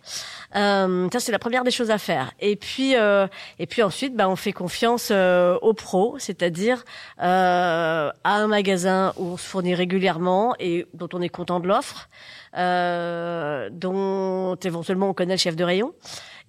Euh, 0.55 1.07
ça, 1.11 1.19
c'est 1.19 1.31
la 1.31 1.39
première 1.39 1.63
des 1.63 1.71
choses 1.71 1.91
à 1.91 1.97
faire. 1.97 2.31
Et 2.39 2.55
puis, 2.55 2.95
euh, 2.95 3.27
et 3.59 3.65
puis 3.65 3.81
ensuite, 3.81 4.15
bah, 4.15 4.29
on 4.29 4.35
fait 4.35 4.51
confiance 4.51 5.09
euh, 5.11 5.57
aux 5.61 5.73
pros, 5.73 6.17
c'est-à-dire 6.19 6.83
euh, 7.21 8.11
à 8.23 8.35
un 8.35 8.47
magasin 8.47 9.13
où 9.17 9.33
on 9.33 9.37
se 9.37 9.45
fournit 9.47 9.75
régulièrement 9.75 10.55
et 10.59 10.85
dont 10.93 11.09
on 11.13 11.21
est 11.21 11.29
content 11.29 11.59
de 11.59 11.67
l'offre, 11.67 12.09
euh, 12.57 13.69
dont 13.71 14.55
éventuellement 14.55 15.09
on 15.09 15.13
connaît 15.13 15.35
le 15.35 15.39
chef 15.39 15.55
de 15.55 15.63
rayon. 15.63 15.93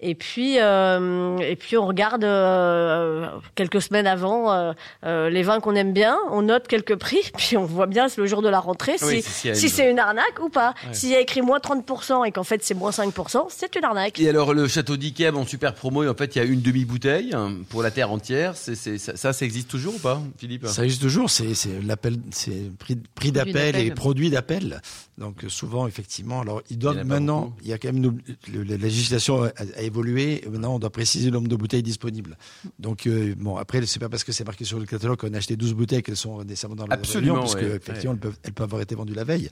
Et 0.01 0.13
puis, 0.13 0.59
euh, 0.59 1.37
et 1.37 1.55
puis 1.55 1.77
on 1.77 1.87
regarde 1.87 2.23
euh, 2.23 3.27
quelques 3.55 3.81
semaines 3.81 4.07
avant 4.07 4.51
euh, 4.51 4.73
euh, 5.05 5.29
les 5.29 5.41
vins 5.41 5.61
qu'on 5.61 5.75
aime 5.75 5.93
bien, 5.93 6.17
on 6.31 6.43
note 6.43 6.67
quelques 6.67 6.95
prix, 6.95 7.21
puis 7.37 7.55
on 7.55 7.63
voit 7.63 7.85
bien 7.85 8.09
c'est 8.09 8.19
le 8.19 8.27
jour 8.27 8.41
de 8.41 8.49
la 8.49 8.59
rentrée 8.59 8.95
Oui, 9.03 9.23
si, 9.23 9.69
c'est 9.69 9.89
une 9.89 9.99
arnaque 9.99 10.39
ou 10.43 10.49
pas. 10.49 10.73
Ouais. 10.85 10.93
S'il 10.93 11.09
y 11.09 11.15
a 11.15 11.21
écrit 11.21 11.41
moins 11.41 11.59
30% 11.59 12.27
et 12.27 12.31
qu'en 12.31 12.43
fait 12.43 12.61
c'est 12.63 12.73
moins 12.73 12.91
5%, 12.91 13.45
c'est 13.49 13.75
une 13.75 13.85
arnaque. 13.85 14.19
Et 14.19 14.27
alors 14.27 14.53
le 14.53 14.67
château 14.67 14.97
d'Yquem 14.97 15.37
en 15.37 15.45
super 15.45 15.73
promo, 15.73 16.03
et 16.03 16.09
en 16.09 16.15
fait 16.15 16.35
il 16.35 16.39
y 16.39 16.41
a 16.41 16.45
une 16.45 16.61
demi-bouteille 16.61 17.33
hein, 17.33 17.53
pour 17.69 17.81
la 17.81 17.91
terre 17.91 18.11
entière. 18.11 18.57
Ça, 18.57 18.73
ça, 18.75 19.33
ça 19.33 19.45
existe 19.45 19.69
toujours 19.69 19.95
ou 19.95 19.99
pas, 19.99 20.21
Philippe? 20.37 20.67
Ça 20.67 20.83
existe 20.83 21.01
toujours, 21.01 21.29
c'est 21.29 21.53
c'est 21.53 21.81
l'appel, 21.81 22.17
c'est 22.31 22.69
prix, 22.77 22.97
prix 23.15 23.31
d'appel 23.31 23.77
et 23.77 23.91
produit 23.91 24.29
d'appel. 24.29 24.81
Donc 25.17 25.43
euh, 25.45 25.49
souvent, 25.49 25.87
effectivement, 25.87 26.41
alors 26.41 26.61
ils 26.69 26.77
Il 26.81 27.03
maintenant, 27.05 27.41
beaucoup. 27.43 27.55
il 27.61 27.67
y 27.69 27.73
a 27.73 27.77
quand 27.77 27.91
même 27.93 28.03
une- 28.03 28.63
la 28.63 28.75
législation 28.77 29.43
a, 29.43 29.51
a 29.77 29.81
évolué. 29.81 30.43
Maintenant, 30.51 30.75
on 30.75 30.79
doit 30.79 30.89
préciser 30.89 31.27
le 31.27 31.31
nombre 31.37 31.47
de 31.47 31.55
bouteilles 31.55 31.83
disponibles. 31.83 32.37
Donc 32.79 33.07
euh, 33.07 33.33
bon, 33.37 33.55
après, 33.55 33.85
c'est 33.85 33.99
pas 33.99 34.09
parce 34.09 34.23
que 34.25 34.31
c'est 34.33 34.43
marqué 34.45 34.65
sur 34.65 34.77
le 34.79 34.85
catalogue 34.85 35.17
qu'on 35.17 35.33
a 35.33 35.37
acheté 35.37 35.55
12 35.55 35.73
bouteilles 35.73 36.03
qu'elles 36.03 36.17
sont 36.17 36.43
nécessairement 36.43 36.75
dans 36.75 36.85
le 36.87 36.91
Absolument, 36.93 37.35
parce 37.39 37.55
que 37.55 37.61
ouais, 37.65 37.75
effectivement, 37.77 38.11
ouais. 38.11 38.17
elles 38.17 38.19
peuvent, 38.19 38.37
elles 38.43 38.53
peuvent 38.53 38.65
avoir 38.65 38.81
été 38.81 38.95
vendues 38.95 39.13
la 39.13 39.23
veille. 39.23 39.49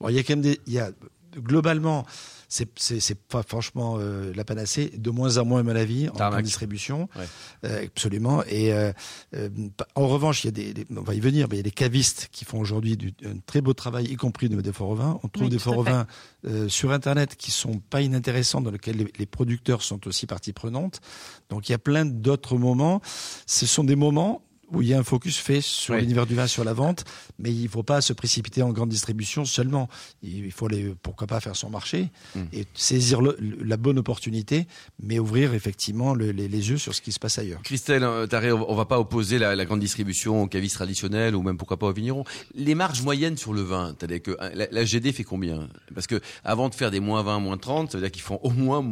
Bon, 0.00 0.08
il 0.08 0.16
y 0.16 0.18
a 0.18 0.22
quand 0.24 0.32
même 0.32 0.40
des, 0.42 0.58
il 0.66 0.72
y 0.72 0.78
a 0.80 0.90
globalement. 1.36 2.04
C'est, 2.48 3.18
pas 3.28 3.42
franchement 3.42 3.96
euh, 3.98 4.32
la 4.34 4.44
panacée. 4.44 4.92
De 4.96 5.10
moins 5.10 5.36
en 5.38 5.44
moins, 5.44 5.60
à 5.60 5.62
mon 5.64 5.74
avis, 5.74 6.08
en 6.10 6.40
distribution. 6.42 7.08
Ouais. 7.16 7.24
Euh, 7.64 7.84
absolument. 7.86 8.44
Et 8.44 8.72
euh, 8.72 8.92
euh, 9.34 9.48
en 9.96 10.06
revanche, 10.06 10.44
il 10.44 10.46
y 10.46 10.48
a 10.48 10.52
des, 10.52 10.72
des- 10.72 10.86
on 10.96 11.02
va 11.02 11.14
y 11.14 11.20
venir, 11.20 11.48
mais 11.50 11.56
il 11.56 11.58
y 11.58 11.60
a 11.60 11.64
des 11.64 11.72
cavistes 11.72 12.28
qui 12.30 12.44
font 12.44 12.60
aujourd'hui 12.60 12.96
un 13.24 13.38
très 13.46 13.60
beau 13.60 13.72
travail, 13.74 14.06
y 14.06 14.14
compris 14.16 14.48
de- 14.48 14.60
des 14.60 14.72
forts 14.72 14.90
au 14.90 14.94
vin. 14.94 15.18
On 15.24 15.28
trouve 15.28 15.46
Oui, 15.46 15.50
des 15.50 15.58
forts 15.58 15.78
au 15.78 15.84
fait. 15.84 15.90
vin 15.90 16.06
euh, 16.46 16.68
sur 16.68 16.92
Internet 16.92 17.34
qui 17.34 17.50
sont 17.50 17.80
pas 17.90 18.00
inintéressants, 18.00 18.60
dans 18.60 18.70
lesquels 18.70 18.96
les, 18.96 19.12
les 19.18 19.26
producteurs 19.26 19.82
sont 19.82 20.06
aussi 20.06 20.26
partie 20.26 20.52
prenante. 20.52 21.00
Donc 21.50 21.68
il 21.68 21.72
y 21.72 21.74
a 21.74 21.78
plein 21.78 22.04
d'autres 22.04 22.56
moments. 22.56 23.00
Ce 23.46 23.66
sont 23.66 23.82
des 23.82 23.96
moments 23.96 24.42
où 24.72 24.82
il 24.82 24.88
y 24.88 24.94
a 24.94 24.98
un 24.98 25.04
focus 25.04 25.36
fait 25.38 25.60
sur 25.60 25.94
Oui. 25.94 26.00
l'univers 26.00 26.26
du 26.26 26.34
vin, 26.34 26.46
sur 26.46 26.64
la 26.64 26.72
vente, 26.72 27.04
mais 27.38 27.52
il 27.52 27.62
ne 27.64 27.68
faut 27.68 27.82
pas 27.84 28.00
se 28.00 28.12
précipiter 28.12 28.62
en 28.62 28.70
grande 28.72 28.88
distribution 28.88 29.44
seulement. 29.44 29.88
Il 30.22 30.50
faut 30.50 30.66
aller, 30.66 30.92
pourquoi 31.02 31.26
pas 31.28 31.38
faire 31.40 31.54
son 31.54 31.70
marché 31.70 32.10
Mm. 32.34 32.40
et 32.52 32.66
saisir 32.74 33.20
le- 33.22 33.36
la 33.64 33.76
bonne 33.76 33.98
opportunité, 33.98 34.66
mais 35.00 35.18
ouvrir 35.20 35.54
effectivement 35.54 36.14
le- 36.14 36.32
les, 36.32 36.48
les 36.48 36.70
yeux 36.70 36.78
sur 36.78 36.94
ce 36.94 37.00
qui 37.00 37.12
se 37.12 37.18
passe 37.20 37.38
ailleurs. 37.38 37.62
Christelle 37.62 38.02
euh, 38.02 38.26
Taré, 38.26 38.50
on 38.50 38.74
va 38.74 38.86
pas 38.86 38.98
opposer 38.98 39.38
la, 39.38 39.54
la 39.54 39.64
grande 39.64 39.80
distribution 39.80 40.42
aux 40.42 40.48
cavistes 40.48 40.74
traditionnels 40.76 41.36
ou 41.36 41.42
même 41.42 41.56
pourquoi 41.58 41.78
pas 41.78 41.86
aux 41.86 41.92
vignerons. 41.92 42.24
Les 42.56 42.74
marges 42.74 43.02
moyennes 43.02 43.36
sur 43.36 43.52
le 43.52 43.62
vin, 43.62 43.94
c'est-à-dire 43.96 44.20
que 44.22 44.32
euh, 44.32 44.50
la, 44.54 44.66
la 44.70 44.84
GD 44.84 45.12
fait 45.12 45.22
combien? 45.24 45.68
Parce 45.94 46.08
que 46.08 46.20
avant 46.42 46.68
de 46.68 46.74
faire 46.74 46.90
des 46.90 46.98
moins 47.00 47.22
20, 47.22 47.38
moins 47.38 47.56
30, 47.56 47.92
ça 47.92 47.98
veut 47.98 48.02
dire 48.02 48.10
qu'ils 48.10 48.22
font 48.22 48.40
au 48.42 48.50
moins 48.50 48.82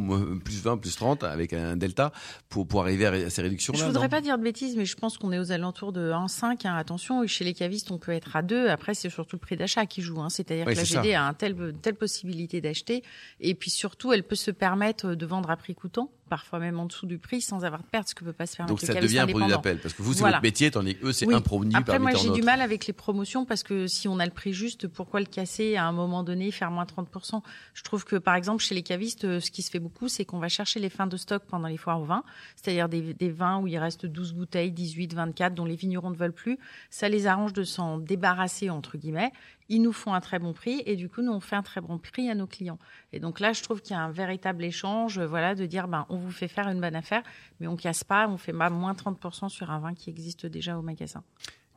plus 0.43 0.61
20, 0.61 0.77
plus 0.77 0.95
30 0.95 1.23
avec 1.25 1.51
un 1.51 1.75
delta 1.75 2.13
pour, 2.47 2.65
pour 2.65 2.81
arriver 2.81 3.05
à, 3.07 3.29
ces 3.29 3.41
réductions-là. 3.41 3.79
Je 3.79 3.85
voudrais 3.85 4.03
non? 4.03 4.09
pas 4.09 4.21
dire 4.21 4.37
de 4.37 4.43
bêtises, 4.43 4.77
mais 4.77 4.85
je 4.85 4.95
pense 4.95 5.17
qu'on 5.17 5.33
est 5.33 5.39
aux 5.39 5.51
alentours 5.51 5.64
de 5.71 6.11
1,5. 6.11 6.67
Hein. 6.67 6.75
Attention, 6.75 7.25
chez 7.27 7.43
les 7.43 7.53
cavistes, 7.53 7.91
on 7.91 7.97
peut 7.97 8.11
être 8.11 8.35
à 8.35 8.41
2. 8.41 8.69
Après, 8.69 8.93
c'est 8.93 9.09
surtout 9.09 9.35
le 9.35 9.41
prix 9.41 9.57
d'achat 9.57 9.85
qui 9.85 10.01
joue. 10.01 10.21
Hein. 10.21 10.29
C'est-à-dire 10.29 10.65
Oui, 10.67 10.73
que 10.73 10.79
la 10.79 10.85
ça. 10.85 11.01
GD 11.01 11.13
a 11.13 11.25
un 11.25 11.33
tel, 11.33 11.51
une 11.59 11.79
telle 11.79 11.95
possibilité 11.95 12.61
d'acheter. 12.61 13.03
Et 13.39 13.55
puis 13.55 13.69
surtout, 13.69 14.13
elle 14.13 14.23
peut 14.23 14.35
se 14.35 14.51
permettre 14.51 15.15
de 15.15 15.25
vendre 15.25 15.49
à 15.49 15.57
prix 15.57 15.75
coûtant, 15.75 16.09
parfois 16.29 16.59
même 16.59 16.79
en 16.79 16.85
dessous 16.85 17.05
du 17.05 17.17
prix, 17.17 17.41
sans 17.41 17.63
avoir 17.65 17.81
de 17.81 17.87
perte, 17.87 18.09
ce 18.09 18.15
que 18.15 18.23
peut 18.23 18.33
pas 18.33 18.45
se 18.45 18.57
permettre 18.57 18.73
Donc 18.79 18.81
ça 18.87 18.99
devient 18.99 19.19
un 19.19 19.27
produit 19.27 19.47
d'appel 19.47 19.79
parce 19.79 19.93
que 19.93 20.01
vous 20.01 20.13
c'est 20.13 20.19
Voilà. 20.21 20.37
votre 20.37 20.43
métier 20.43 20.71
tandis 20.71 20.95
que 20.95 21.05
eux 21.07 21.11
c'est 21.13 21.27
Oui. 21.27 21.33
un 21.35 21.41
produit 21.41 21.71
Après, 21.75 21.93
parmi 21.99 22.11
moi, 22.11 22.21
j'ai 22.21 22.31
du 22.31 22.41
mal 22.41 22.61
avec 22.61 22.87
les 22.87 22.93
promotions 22.93 23.45
parce 23.45 23.63
que 23.63 23.87
si 23.87 24.07
on 24.07 24.19
a 24.19 24.25
le 24.25 24.31
prix 24.31 24.53
juste, 24.53 24.87
pourquoi 24.87 25.19
le 25.19 25.25
casser 25.25 25.75
à 25.75 25.85
un 25.85 25.91
moment 25.91 26.23
donné, 26.23 26.51
faire 26.51 26.71
moins 26.71 26.85
30% 26.85 27.41
Je 27.73 27.83
trouve 27.83 28.05
que, 28.05 28.15
par 28.15 28.35
exemple, 28.35 28.63
chez 28.63 28.75
les 28.75 28.83
cavistes, 28.83 29.25
euh, 29.25 29.39
ce 29.39 29.51
qui 29.51 29.61
se 29.61 29.69
fait 29.69 29.79
beaucoup, 29.79 30.07
c'est 30.07 30.25
qu'on 30.25 30.39
va 30.39 30.49
chercher 30.49 30.79
les 30.79 30.89
fins 30.89 31.07
de 31.07 31.17
stock 31.17 31.43
pendant 31.47 31.67
les 31.67 31.77
foires 31.77 31.99
au 32.01 32.05
vin, 32.05 32.23
c'est-à-dire 32.55 32.89
des, 32.89 33.13
des 33.13 33.29
vins 33.29 33.59
où 33.59 33.67
il 33.67 33.77
reste 33.77 34.05
12 34.05 34.33
bouteilles, 34.33 34.71
18, 34.71 35.13
24, 35.13 35.53
dont 35.53 35.65
les 35.65 35.75
vignerons 35.75 36.09
ne 36.09 36.15
veulent 36.15 36.33
plus. 36.33 36.57
Ça 36.89 37.09
les 37.09 37.27
arrange 37.27 37.53
de 37.53 37.63
s'en 37.63 37.97
débarrasser, 37.97 38.69
entre 38.69 38.97
guillemets. 38.97 39.31
Ils 39.67 39.81
nous 39.81 39.93
font 39.93 40.13
un 40.13 40.21
très 40.21 40.37
bon 40.37 40.53
prix 40.53 40.83
et 40.85 40.95
du 40.95 41.09
coup, 41.09 41.21
nous, 41.21 41.31
on 41.31 41.39
fait 41.39 41.55
un 41.55 41.63
très 41.63 41.81
bon 41.81 41.97
prix 41.97 42.29
à 42.29 42.35
nos 42.35 42.45
clients. 42.45 42.77
Et 43.13 43.19
donc 43.19 43.39
là, 43.39 43.51
je 43.51 43.63
trouve 43.63 43.81
qu'il 43.81 43.95
y 43.95 43.99
a 43.99 44.01
un 44.03 44.11
véritable 44.11 44.63
échange, 44.63 45.17
euh, 45.17 45.25
voilà, 45.25 45.55
de 45.55 45.65
dire, 45.65 45.87
ben, 45.87 46.05
on 46.09 46.17
vous 46.17 46.31
fait 46.31 46.47
faire 46.47 46.67
une 46.69 46.79
bonne 46.79 46.95
affaire, 46.95 47.23
mais 47.59 47.67
on 47.67 47.75
casse 47.75 48.03
pas, 48.03 48.27
on 48.27 48.37
fait 48.37 48.53
pas 48.53 48.69
moins 48.69 48.93
30% 48.93 49.49
sur 49.49 49.71
un 49.71 49.79
vin 49.79 49.93
qui 49.95 50.09
existe 50.11 50.45
déjà 50.45 50.77
au 50.77 50.81
magasin. 50.83 51.23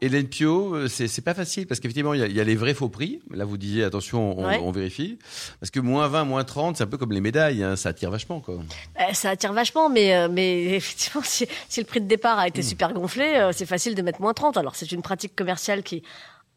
Hélène 0.01 0.29
Pio, 0.29 0.77
euh, 0.77 0.87
c'est 0.87 1.25
pas 1.25 1.35
facile 1.35 1.67
parce 1.67 1.81
qu'effectivement 1.81 2.15
il 2.15 2.21
y, 2.21 2.23
a- 2.23 2.29
il 2.29 2.33
y 2.37 2.41
a 2.41 2.45
les 2.45 2.55
vrais 2.55 2.73
faux 2.73 2.89
prix. 2.89 3.21
Là 3.33 3.45
vous 3.45 3.57
disiez 3.57 3.83
attention, 3.83 4.39
on, 4.39 4.47
Ouais. 4.47 4.61
on 4.63 4.71
vérifie 4.71 5.19
parce 5.59 5.73
que 5.73 5.81
moins 5.81 6.07
20, 6.07 6.23
moins 6.23 6.45
30, 6.45 6.77
c'est 6.77 6.85
un 6.85 6.87
peu 6.87 6.99
comme 6.99 7.11
les 7.11 7.21
médailles, 7.21 7.65
hein, 7.65 7.75
ça 7.75 7.89
attire 7.89 8.09
vachement 8.13 8.39
quoi. 8.39 8.55
Euh, 9.01 9.13
ça 9.13 9.31
attire 9.31 9.53
vachement, 9.53 9.89
mais, 9.91 10.15
euh, 10.15 10.29
mais 10.31 10.67
effectivement, 10.77 11.23
si, 11.25 11.49
si 11.69 11.81
le 11.81 11.87
prix 11.87 12.01
de 12.01 12.07
départ 12.07 12.39
a 12.39 12.47
été 12.47 12.63
super 12.63 12.93
gonflé, 12.93 13.25
euh, 13.39 13.51
c'est 13.53 13.67
facile 13.67 13.97
de 13.97 14.03
mettre 14.03 14.21
moins 14.21 14.35
30. 14.35 14.57
Alors, 14.57 14.77
c'est 14.77 14.93
une 14.93 15.03
pratique 15.03 15.35
commerciale 15.35 15.83
qui, 15.83 16.05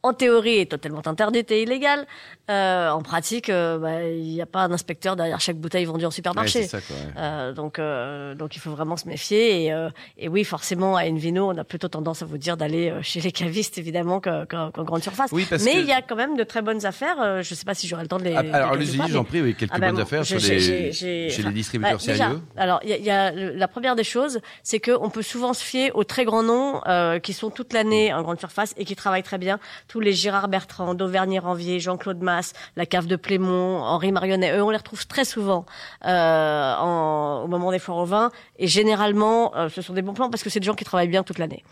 en 0.04 0.14
théorie, 0.14 0.58
est 0.60 0.66
totalement 0.72 1.02
interdite 1.06 1.52
et 1.52 1.62
illégale. 1.64 2.06
Euh, 2.50 2.90
en 2.90 3.02
pratique, 3.02 3.50
euh, 3.50 3.78
bah, 3.78 4.04
il 4.04 4.24
n'y 4.24 4.42
a 4.42 4.46
pas 4.46 4.62
un 4.62 4.72
inspecteur 4.72 5.16
derrière 5.16 5.40
chaque 5.40 5.58
bouteille 5.58 5.86
vendue 5.86 6.06
en 6.06 6.10
Ouais, 6.10 6.14
supermarché. 6.14 6.64
c'est 6.64 6.68
ça 6.68 6.82
quoi. 6.82 6.96
ouais. 6.96 7.02
Euh, 7.18 7.54
donc, 7.54 7.80
euh, 7.80 8.36
donc 8.36 8.56
il 8.56 8.60
faut 8.60 8.72
vraiment 8.72 8.98
se 8.98 9.08
méfier. 9.08 9.66
Et, 9.66 9.74
euh, 9.74 9.90
et 10.18 10.28
oui, 10.28 10.44
forcément, 10.44 10.96
à 10.98 11.06
Envino, 11.06 11.50
on 11.52 11.58
a 11.58 11.64
plutôt 11.64 11.88
tendance 11.88 12.22
à 12.24 12.26
vous 12.26 12.38
dire 12.38 12.58
d'aller 12.58 12.94
chez 13.04 13.22
les 13.22 13.32
cavistes, 13.32 13.78
évidemment, 13.78 14.20
qu'en 14.20 14.46
grande 14.84 15.04
surface. 15.04 15.30
Oui, 15.32 15.46
parce 15.50 15.64
Mais 15.64 15.74
que- 15.76 15.80
il 15.80 15.86
y 15.86 15.92
a 15.94 16.02
quand 16.02 16.16
même 16.16 16.36
de 16.36 16.44
très 16.44 16.62
bonnes 16.62 16.86
affaires. 16.86 17.42
Je 17.44 17.52
ne 17.52 17.56
sais 17.56 17.66
pas 17.66 17.74
si 17.74 17.88
j'aurai 17.88 18.02
le 18.02 18.08
temps 18.10 18.18
de 18.18 18.24
les. 18.26 18.36
Ah, 18.36 18.44
les 18.44 18.52
alors 18.52 18.72
allez-y, 18.74 19.00
j'en 19.10 19.24
prie, 19.24 19.42
oui, 19.42 19.56
quelques 19.56 19.72
Ah 19.74 19.80
ben, 19.80 19.92
bonnes 19.92 20.02
affaires 20.02 20.24
j'ai- 20.24 20.40
j'ai- 20.60 21.30
chez 21.30 21.44
les 21.44 21.52
distributeurs 21.52 21.98
bah, 21.98 22.04
déjà, 22.06 22.16
sérieux. 22.26 22.42
Alors, 22.58 22.80
il 22.84 22.90
y 22.90 23.02
y 23.02 23.10
a 23.12 23.32
la 23.32 23.68
première 23.68 23.96
des 23.96 24.04
choses, 24.04 24.40
c'est 24.64 24.80
que 24.80 24.92
on 24.92 25.10
peut 25.10 25.22
souvent 25.22 25.54
se 25.54 25.64
fier 25.64 25.92
aux 25.96 26.04
très 26.04 26.26
grands 26.26 26.44
noms 26.44 26.82
euh, 26.88 27.20
qui 27.20 27.34
sont 27.34 27.50
toute 27.50 27.74
l'année 27.74 28.14
en 28.14 28.22
grande 28.24 28.40
surface 28.40 28.74
et 28.78 28.86
qui 28.86 28.96
travaillent 28.96 29.24
très 29.24 29.38
bien. 29.38 29.60
Tous 29.92 30.00
les 30.00 30.14
Gérard 30.14 30.48
Bertrand, 30.48 30.94
Dauvergne 30.94 31.38
Ranvier, 31.42 31.82
Jean-Claude 31.82 32.22
Masse, 32.22 32.54
la 32.78 32.86
cave 32.86 33.08
de 33.08 33.18
Plémont, 33.18 33.82
Henri 33.82 34.14
Marionnet, 34.14 34.56
eux, 34.58 34.64
on 34.64 34.70
les 34.70 34.78
retrouve 34.78 35.06
très 35.06 35.26
souvent 35.26 35.66
euh, 36.06 36.74
en, 36.78 37.42
au 37.44 37.48
moment 37.48 37.72
des 37.72 37.80
foires 37.80 37.98
au 37.98 38.06
vin. 38.06 38.32
Et 38.58 38.68
généralement, 38.68 39.54
euh, 39.58 39.68
ce 39.68 39.82
sont 39.82 39.92
des 39.94 40.02
bons 40.02 40.14
plans 40.14 40.30
parce 40.30 40.44
que 40.44 40.50
c'est 40.50 40.62
des 40.62 40.66
gens 40.66 40.76
qui 40.76 40.86
travaillent 40.86 41.10
bien 41.10 41.24
toute 41.24 41.40
l'année. 41.40 41.66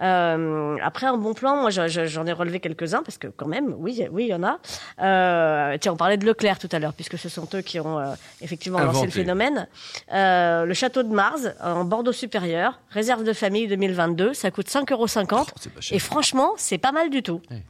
Euh, 0.00 0.76
après, 0.82 1.06
un 1.06 1.18
bon 1.18 1.34
plan, 1.34 1.56
moi, 1.56 1.68
je- 1.70 1.88
je- 1.88 2.06
j'en 2.06 2.24
ai 2.26 2.32
relevé 2.32 2.60
quelques-uns 2.60 3.02
parce 3.02 3.18
que 3.18 3.28
quand 3.28 3.46
même, 3.46 3.74
oui, 3.78 4.02
oui, 4.10 4.24
il 4.24 4.28
y 4.30 4.34
en 4.34 4.42
a. 4.42 4.58
Euh, 5.02 5.76
tiens, 5.78 5.92
on 5.92 5.96
parlait 5.96 6.16
de 6.16 6.24
Leclerc 6.24 6.58
tout 6.58 6.68
à 6.72 6.78
l'heure, 6.78 6.92
puisque 6.94 7.18
ce 7.18 7.28
sont 7.28 7.46
eux 7.54 7.60
qui 7.62 7.78
ont 7.80 7.98
euh, 7.98 8.14
effectivement 8.40 8.78
lancé 8.86 9.00
le 9.06 9.10
phénomène. 9.22 9.68
Euh, 10.12 10.64
le 10.64 10.74
château 10.74 11.02
de 11.02 11.12
Mars, 11.12 11.42
en 11.62 11.84
Bordeaux 11.84 12.12
supérieur, 12.12 12.80
réserve 12.90 13.22
de 13.24 13.32
famille 13.34 13.68
2022, 13.68 14.32
ça 14.34 14.50
coûte 14.50 14.68
5,50 14.68 14.92
euros. 14.92 15.06
Oh. 15.32 15.68
Et 15.90 15.98
franchement, 15.98 16.52
c'est 16.56 16.78
pas 16.78 16.92
mal 16.92 17.10
du 17.10 17.22
tout. 17.22 17.40
Ouais. 17.50 17.62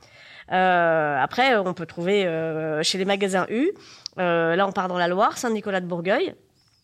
Euh, 0.53 1.19
après, 1.21 1.57
on 1.57 1.75
peut 1.75 1.87
trouver 1.87 2.27
euh, 2.27 2.83
chez 2.83 2.99
les 2.99 3.05
magasins 3.05 3.47
U. 3.51 3.73
euh, 4.19 4.57
là, 4.57 4.67
on 4.67 4.73
part 4.73 4.89
dans 4.89 4.99
la 4.99 5.09
Loire, 5.09 5.37
Saint-Nicolas 5.39 5.81
de 5.81 5.87
Bourgueil. 5.87 6.35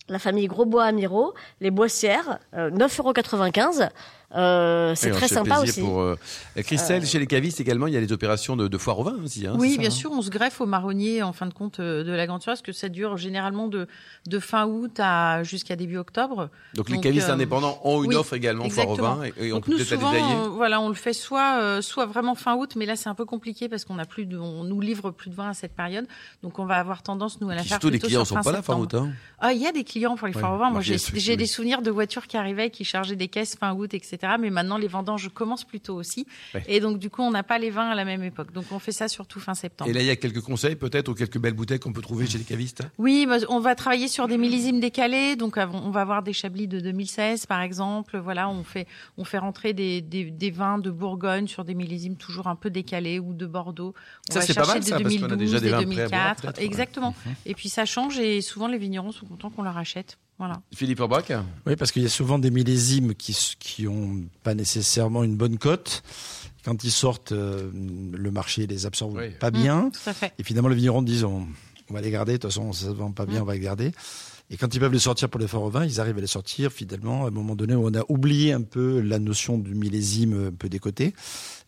La 0.09 0.19
famille 0.19 0.49
Grosbois 0.49 0.85
Amiraux, 0.85 1.33
les 1.61 1.71
Boissières, 1.71 2.39
euh, 2.55 2.71
9,95 2.71 3.81
euros. 3.81 3.89
Euh, 4.35 4.95
c'est 4.95 5.09
Oui, 5.09 5.13
on 5.13 5.17
très 5.17 5.29
sympa 5.29 5.57
plaisir 5.61 5.63
aussi. 5.69 5.81
Pour, 5.83 6.01
euh, 6.01 6.17
Christelle, 6.57 7.07
chez 7.07 7.19
les 7.19 7.27
cavistes 7.27 7.61
également, 7.61 7.87
il 7.87 7.93
y 7.95 7.97
a 7.97 8.01
les 8.01 8.13
opérations 8.13 8.57
de, 8.57 8.69
de 8.69 8.79
foire 8.79 8.99
au 8.99 9.05
vin 9.05 9.17
aussi. 9.25 9.47
Hein, 9.47 9.57
Oui, 9.59 9.73
ça, 9.75 9.79
bien 9.79 9.89
hein 9.89 9.91
sûr, 9.91 10.11
on 10.13 10.23
se 10.23 10.31
greffe 10.31 10.61
au 10.61 10.67
marronnier 10.67 11.23
en 11.23 11.33
fin 11.33 11.47
de 11.47 11.53
compte 11.55 11.81
euh, 11.81 12.03
de 12.05 12.13
la 12.13 12.27
grande 12.27 12.43
surface, 12.43 12.63
que 12.63 12.73
ça 12.73 12.89
dure 12.89 13.17
généralement 13.17 13.69
de, 13.69 13.87
de 14.27 14.39
fin 14.39 14.67
août 14.67 14.93
à 14.99 15.43
jusqu'à 15.43 15.77
début 15.77 15.99
octobre. 15.99 16.49
Donc, 16.75 16.89
les 16.89 17.01
cavistes 17.01 17.29
euh, 17.29 17.47
ont 17.51 17.79
ont 17.85 18.03
une 18.05 18.11
oui, 18.11 18.17
offre 18.17 18.35
également 18.35 18.69
foire 18.71 18.89
au 18.89 18.93
exactement. 18.95 19.17
vin 19.17 19.25
et, 19.25 19.47
et 19.49 19.53
on 19.53 19.57
Donc 19.57 19.67
peut 19.67 19.73
nous 19.73 19.77
peut-être 19.79 19.91
la 19.91 19.97
souvent, 19.99 20.13
détailler. 20.13 20.35
euh, 20.35 20.49
voilà, 20.49 20.81
on 20.81 20.89
le 20.89 20.95
fait 20.95 21.13
soit 21.13 21.59
euh, 21.61 21.83
soit 21.83 22.07
vraiment 22.07 22.35
fin 22.35 22.55
août, 22.57 22.75
mais 22.77 22.87
là 22.87 22.97
c'est 22.97 23.09
un 23.09 23.15
peu 23.15 23.25
compliqué 23.25 23.69
parce 23.69 23.85
qu'on 23.85 23.99
a 23.99 24.05
plus 24.07 24.25
de, 24.27 24.39
on 24.39 24.65
nous 24.65 24.81
livre 24.81 25.11
plus 25.11 25.31
de 25.31 25.35
vin 25.35 25.51
à 25.51 25.55
cette 25.55 25.75
période, 25.75 26.07
donc 26.43 26.59
on 26.59 26.65
va 26.65 26.77
avoir 26.77 27.03
tendance 27.03 27.41
nous 27.41 27.51
à 27.51 27.55
la 27.55 27.63
faire 27.63 27.73
surtout, 27.73 27.91
les 27.91 27.99
clients 27.99 28.25
sur 28.25 28.37
sont 28.37 28.43
fin 28.43 28.43
pas 28.43 28.53
là 28.53 28.63
fin 28.63 28.75
septembre. 28.75 28.83
août. 28.83 28.95
Hein. 28.95 29.13
Ah, 29.39 29.53
il 29.53 29.61
y 29.61 29.67
a 29.67 29.73
des 29.73 29.85
clients 29.85 30.17
pour 30.17 30.27
les 30.27 30.33
foires 30.33 30.55
au 30.55 30.59
vin. 30.59 30.71
Moi, 30.71 30.81
j'ai 30.83 31.37
des 31.37 31.47
souvenirs 31.47 31.83
de 31.83 31.91
voitures 31.91 32.27
qui 32.27 32.37
arrivaient, 32.37 32.71
qui 32.71 32.85
chargeaient 32.85 33.17
des 33.17 33.29
caisses 33.29 33.57
fin 33.57 33.73
août, 33.75 33.93
etc. 33.95 34.19
Mais 34.39 34.51
maintenant, 34.51 34.79
les 34.79 34.89
vendanges 34.89 35.31
commencent 35.33 35.65
plutôt 35.65 35.95
aussi. 35.95 36.27
Et 36.67 36.81
donc, 36.81 36.99
du 36.99 37.11
coup, 37.11 37.23
on 37.23 37.31
n'a 37.31 37.43
pas 37.43 37.59
les 37.59 37.71
vins 37.71 37.91
à 37.91 37.95
la 37.95 38.05
même 38.05 38.23
époque. 38.23 38.53
Donc, 38.53 38.67
on 38.71 38.79
fait 38.79 38.93
ça 38.93 39.09
surtout 39.09 39.41
fin 39.41 39.55
septembre. 39.55 39.91
Et 39.91 39.93
là, 39.93 40.01
il 40.01 40.07
y 40.07 40.11
a 40.11 40.17
quelques 40.17 40.41
conseils 40.41 40.77
peut-être 40.77 41.09
ou 41.09 41.15
quelques 41.15 41.39
belles 41.39 41.55
bouteilles 41.55 41.79
qu'on 41.79 41.93
peut 41.93 42.03
trouver 42.03 42.27
chez 42.27 42.39
les 42.39 42.45
cavistes? 42.45 42.83
Oui, 42.99 43.27
bah, 43.27 43.37
on 43.49 43.61
va 43.61 43.75
travailler 43.75 44.09
sur 44.09 44.29
des 44.29 44.39
millésimes 44.39 44.81
décalés. 44.81 45.37
Donc, 45.37 45.57
on 45.57 45.91
va 45.91 46.01
avoir 46.01 46.23
des 46.23 46.33
chablis 46.33 46.69
de 46.69 46.81
2016, 46.81 47.47
par 47.47 47.61
exemple. 47.61 48.19
Voilà, 48.19 48.49
on 48.49 48.65
fait, 48.65 48.87
on 49.17 49.25
fait 49.25 49.39
rentrer 49.39 49.73
des, 49.73 50.01
des, 50.01 50.51
vins 50.51 50.79
de 50.79 50.91
Bourgogne 50.91 51.47
sur 51.47 51.65
des 51.65 51.75
millésimes 51.75 52.17
toujours 52.17 52.47
un 52.47 52.57
peu 52.57 52.71
décalés 52.71 53.19
ou 53.19 53.35
de 53.35 53.47
Bordeaux. 53.47 53.95
On 54.31 54.35
ça, 54.35 54.41
c'est 54.41 54.55
pas 54.55 54.67
mal, 54.67 54.83
ça, 54.83 54.99
2012, 54.99 55.21
parce 55.21 55.33
a 55.33 55.37
déjà 55.37 55.61
des, 55.61 55.71
2004. 55.71 56.61
Exactement. 56.61 57.15
Mhm. 57.27 57.35
Et 57.47 57.55
puis, 57.55 57.69
ça 57.69 57.85
change 57.85 58.19
et 58.19 58.41
souvent, 58.41 58.69
les 58.69 58.79
vignerons 58.79 59.13
sont 59.13 59.27
contents 59.27 59.51
qu'on 59.51 59.63
leur 59.63 59.77
achète. 59.77 60.19
Voilà. 60.43 60.61
Philippe 60.75 60.99
Orbach 60.99 61.27
Oui, 61.67 61.77
parce 61.77 61.93
qu'il 61.93 62.03
y 62.03 62.07
a 62.07 62.09
souvent 62.09 62.37
des 62.37 62.51
millésimes 62.51 63.15
qui 63.15 63.55
qui 63.61 63.87
ont 63.87 64.25
pas 64.43 64.57
nécessairement 64.57 65.23
une 65.23 65.37
bonne 65.37 65.57
cote. 65.57 66.03
Quand 66.65 66.83
ils 66.83 66.91
sortent, 66.91 67.31
euh, 67.31 67.71
le 67.73 68.31
marché 68.33 68.67
les 68.67 68.85
absorbe 68.85 69.21
pas 69.39 69.53
bien. 69.53 69.91
tout 69.91 70.11
à 70.11 70.13
fait. 70.13 70.33
Et 70.41 70.43
finalement, 70.43 70.69
le 70.69 70.75
vigneron 70.75 71.03
dit 71.03 71.23
on, 71.25 71.47
on 71.91 71.95
va 71.95 72.01
les 72.01 72.11
garder. 72.11 72.33
De 72.33 72.39
toute 72.39 72.51
façon, 72.51 72.73
ça 72.73 72.87
se 72.87 72.91
vend 72.91 73.13
pas 73.13 73.25
bien, 73.25 73.39
mm. 73.39 73.43
on 73.43 73.47
va 73.47 73.55
les 73.55 73.61
garder. 73.61 73.93
Et 74.51 74.57
quand 74.57 74.75
ils 74.75 74.81
peuvent 74.81 74.93
les 74.93 74.99
sortir 74.99 75.29
pour 75.29 75.41
les 75.41 75.47
forts 75.47 75.63
au 75.63 75.71
vin, 75.71 75.85
ils 75.85 76.01
arrivent 76.01 76.19
à 76.19 76.21
les 76.21 76.27
sortir 76.27 76.73
finalement 76.73 77.25
à 77.25 77.29
un 77.29 77.31
moment 77.31 77.55
donné 77.55 77.77
où 77.77 77.87
on 77.87 77.95
a 77.95 78.03
oublié 78.09 78.53
un 78.53 78.63
peu 78.63 79.01
la 79.01 79.21
notion 79.21 79.59
du 79.59 79.77
millésime 79.77 80.49
un 80.49 80.51
peu 80.53 80.69
décoté 80.69 81.15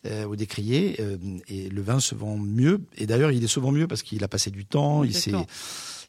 euh, 0.05 0.25
ou 0.25 0.35
décrié. 0.35 0.97
Euh, 0.99 1.15
et 1.47 1.69
le 1.69 1.81
vin 1.81 2.01
se 2.01 2.13
vend 2.13 2.37
mieux. 2.37 2.81
Et 2.97 3.07
d'ailleurs, 3.07 3.31
il 3.31 3.41
est 3.41 3.47
souvent 3.47 3.71
mieux 3.71 3.87
parce 3.87 4.03
qu'il 4.03 4.21
a 4.25 4.27
passé 4.27 4.51
du 4.51 4.65
temps, 4.65 5.05
il 5.05 5.15
s'est 5.15 5.31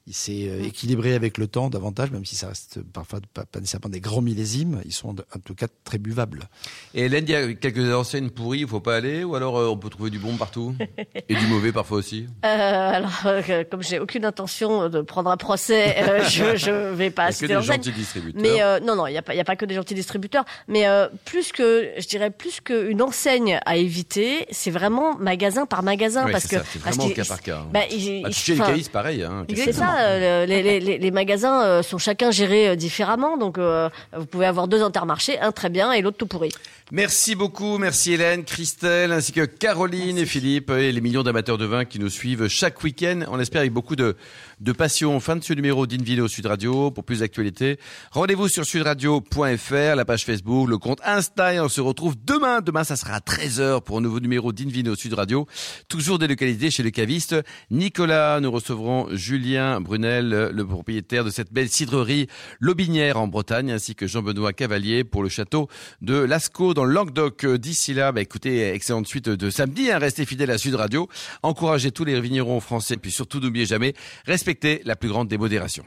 il 0.07 0.15
s'est 0.15 0.49
euh, 0.49 0.63
équilibré 0.63 1.15
avec 1.15 1.37
le 1.37 1.49
temps 1.49 1.69
davantage, 1.69 2.13
même 2.13 2.25
si 2.25 2.37
ça 2.37 2.49
reste 2.49 2.81
parfois 2.93 3.19
pas, 3.35 3.45
nécessairement 3.57 3.89
des 3.89 4.01
grands 4.01 4.23
millésimes. 4.23 4.81
Ils 4.85 4.93
sont 4.93 5.09
en 5.09 5.39
tout 5.45 5.55
cas 5.55 5.67
très 5.85 5.99
buvables. 5.99 6.49
Et 6.95 7.07
Hélène, 7.07 7.25
il 7.27 7.31
y 7.31 7.35
a 7.35 7.55
quelques 7.55 7.93
enseignes 7.93 8.31
pourries, 8.31 8.61
il 8.61 8.69
faut 8.69 8.81
pas 8.81 8.97
aller, 8.97 9.25
ou 9.25 9.35
alors 9.35 9.59
euh, 9.59 9.67
on 9.67 9.77
peut 9.77 9.91
trouver 9.91 10.11
du 10.11 10.21
bon 10.21 10.37
partout 10.37 10.77
et 11.29 11.35
du 11.35 11.47
mauvais 11.49 11.73
parfois 11.73 11.99
aussi? 11.99 12.27
Euh, 12.45 12.91
alors, 12.95 13.23
euh, 13.27 13.65
comme 13.69 13.83
j'ai 13.83 13.99
aucune 13.99 14.25
intention 14.25 14.89
de 14.89 15.01
prendre 15.01 15.29
un 15.31 15.37
procès, 15.37 15.97
je, 16.31 16.57
je 16.57 16.71
vais 16.71 17.11
pas 17.11 17.33
citer 17.33 17.49
des 17.49 17.63
gentils 17.63 17.93
distributeurs. 17.93 18.41
Mais 18.41 18.87
non, 18.87 18.95
non, 18.95 19.07
il 19.09 19.15
y 19.15 19.19
a 19.19 19.23
il 19.33 19.41
a 19.41 19.45
pas 19.45 19.57
que 19.57 19.65
des 19.65 19.75
gentils 19.75 19.95
distributeurs, 19.95 20.45
mais 20.69 20.85
plus 21.25 21.51
que, 21.51 21.91
je 21.99 22.07
dirais 22.07 22.31
plus 22.31 22.61
qu'une 22.61 23.03
enseigne 23.03 23.59
à 23.67 23.77
éviter, 23.77 24.47
c'est 24.53 24.71
vraiment 24.71 25.17
magasin 25.19 25.67
par 25.67 25.83
magasin, 25.83 26.31
parce 26.31 26.47
que 26.47 26.57
c'est 26.73 26.79
vraiment 26.79 27.11
cas 27.11 27.25
par 27.25 27.41
cas. 27.41 27.59
Hein. 27.59 27.71
Bah, 27.73 27.81
bah, 28.23 28.31
chez 28.31 28.55
les 28.55 28.61
caïs, 28.61 28.89
pareil. 28.89 29.23
Hein, 29.25 29.45
c'est 29.53 29.73
ça. 29.73 29.96
Euh, 29.97 30.47
les, 30.47 30.81
les, 30.81 31.11
magasins 31.11 31.63
euh, 31.63 31.83
sont 31.83 31.99
chacun 31.99 32.31
gérés 32.31 32.69
euh, 32.69 32.77
différemment, 32.77 33.37
donc 33.37 33.59
vous 33.59 34.27
pouvez 34.27 34.47
avoir 34.47 34.69
deux 34.69 34.83
intermarchés, 34.83 35.39
un 35.41 35.53
très 35.53 35.69
bien 35.69 35.93
et 35.93 36.03
l'autre 36.03 36.17
tout 36.17 36.27
pourri. 36.27 36.53
Merci 36.93 37.35
beaucoup, 37.35 37.79
merci 37.79 38.13
Hélène, 38.13 38.45
Christelle, 38.45 39.11
ainsi 39.11 39.33
que 39.33 39.45
Caroline 39.45 40.19
et 40.19 40.25
Philippe 40.25 40.71
et 40.71 40.93
les 40.93 41.01
millions 41.01 41.25
d'amateurs 41.25 41.59
de 41.59 41.65
vin 41.65 41.85
qui 41.85 41.99
nous 41.99 42.09
suivent 42.09 42.47
chaque 42.47 42.81
week-end. 42.85 43.23
On 43.27 43.41
espère 43.41 43.63
avec 43.63 43.73
beaucoup 43.73 43.97
de, 43.97 44.15
de 44.61 44.71
passion. 44.71 45.19
Fin 45.19 45.35
de 45.35 45.43
ce 45.43 45.53
numéro 45.53 45.89
d'Invino 45.89 46.29
Sud 46.29 46.47
Radio. 46.47 46.93
Pour 46.93 47.03
plus 47.03 47.19
d'actualités, 47.21 47.81
rendez-vous 48.13 48.47
sur 48.47 48.65
sudradio.fr, 48.65 49.97
la 49.97 50.05
page 50.05 50.25
Facebook, 50.25 50.69
le 50.69 50.79
compte 50.79 51.01
Insta 51.05 51.55
et 51.55 51.59
on 51.59 51.69
se 51.69 51.81
retrouve 51.81 52.15
demain. 52.25 52.61
Demain, 52.61 52.85
ça 52.85 52.95
sera 52.95 53.15
à 53.15 53.19
13h 53.19 53.83
pour 53.83 53.99
un 53.99 54.01
nouveau 54.01 54.21
numéro 54.21 54.53
d'Invino 54.53 54.95
Sud 54.95 55.15
Radio. 55.15 55.49
Toujours 55.89 56.21
délocalisé 56.21 56.71
chez 56.71 56.85
le 56.85 56.91
caviste 56.91 57.35
Nicolas. 57.69 58.39
Nous 58.39 58.53
recevrons 58.53 59.09
Julien 59.11 59.81
Brunel, 59.81 60.51
le 60.53 60.65
propriétaire 60.65 61.25
de 61.25 61.31
cette 61.31 61.53
belle 61.53 61.69
cidrerie 61.69 62.29
Lobinière 62.61 63.17
en 63.17 63.27
Bretagne, 63.27 63.73
ainsi 63.73 63.97
que 63.97 64.07
Jean-Benoît 64.07 64.53
Cavalier 64.53 65.03
pour 65.03 65.25
le 65.25 65.29
château 65.29 65.69
de 66.01 66.15
Lascaux 66.15 66.75
dans 66.77 66.85
le 66.85 66.93
Languedoc. 66.93 67.45
Euh, 67.45 67.59
d'ici 67.59 67.95
là, 67.95 68.13
bah, 68.13 68.21
écoutez, 68.21 68.69
excellente 68.73 69.09
suite 69.09 69.29
de 69.29 69.51
samedi. 69.51 69.91
Hein, 69.91 69.99
restez 69.99 70.25
fidèles 70.27 70.51
à 70.51 70.59
Sud 70.59 70.75
Radio. 70.75 71.09
Encouragez 71.43 71.91
tous 71.91 72.05
les 72.05 72.21
vignerons 72.21 72.61
français. 72.61 72.97
Puis 72.97 73.11
surtout, 73.11 73.41
n'oubliez 73.41 73.67
jamais, 73.67 73.95
respectez 74.27 74.83
la 74.85 74.95
plus 74.95 75.09
grande 75.09 75.27
démodération. 75.27 75.85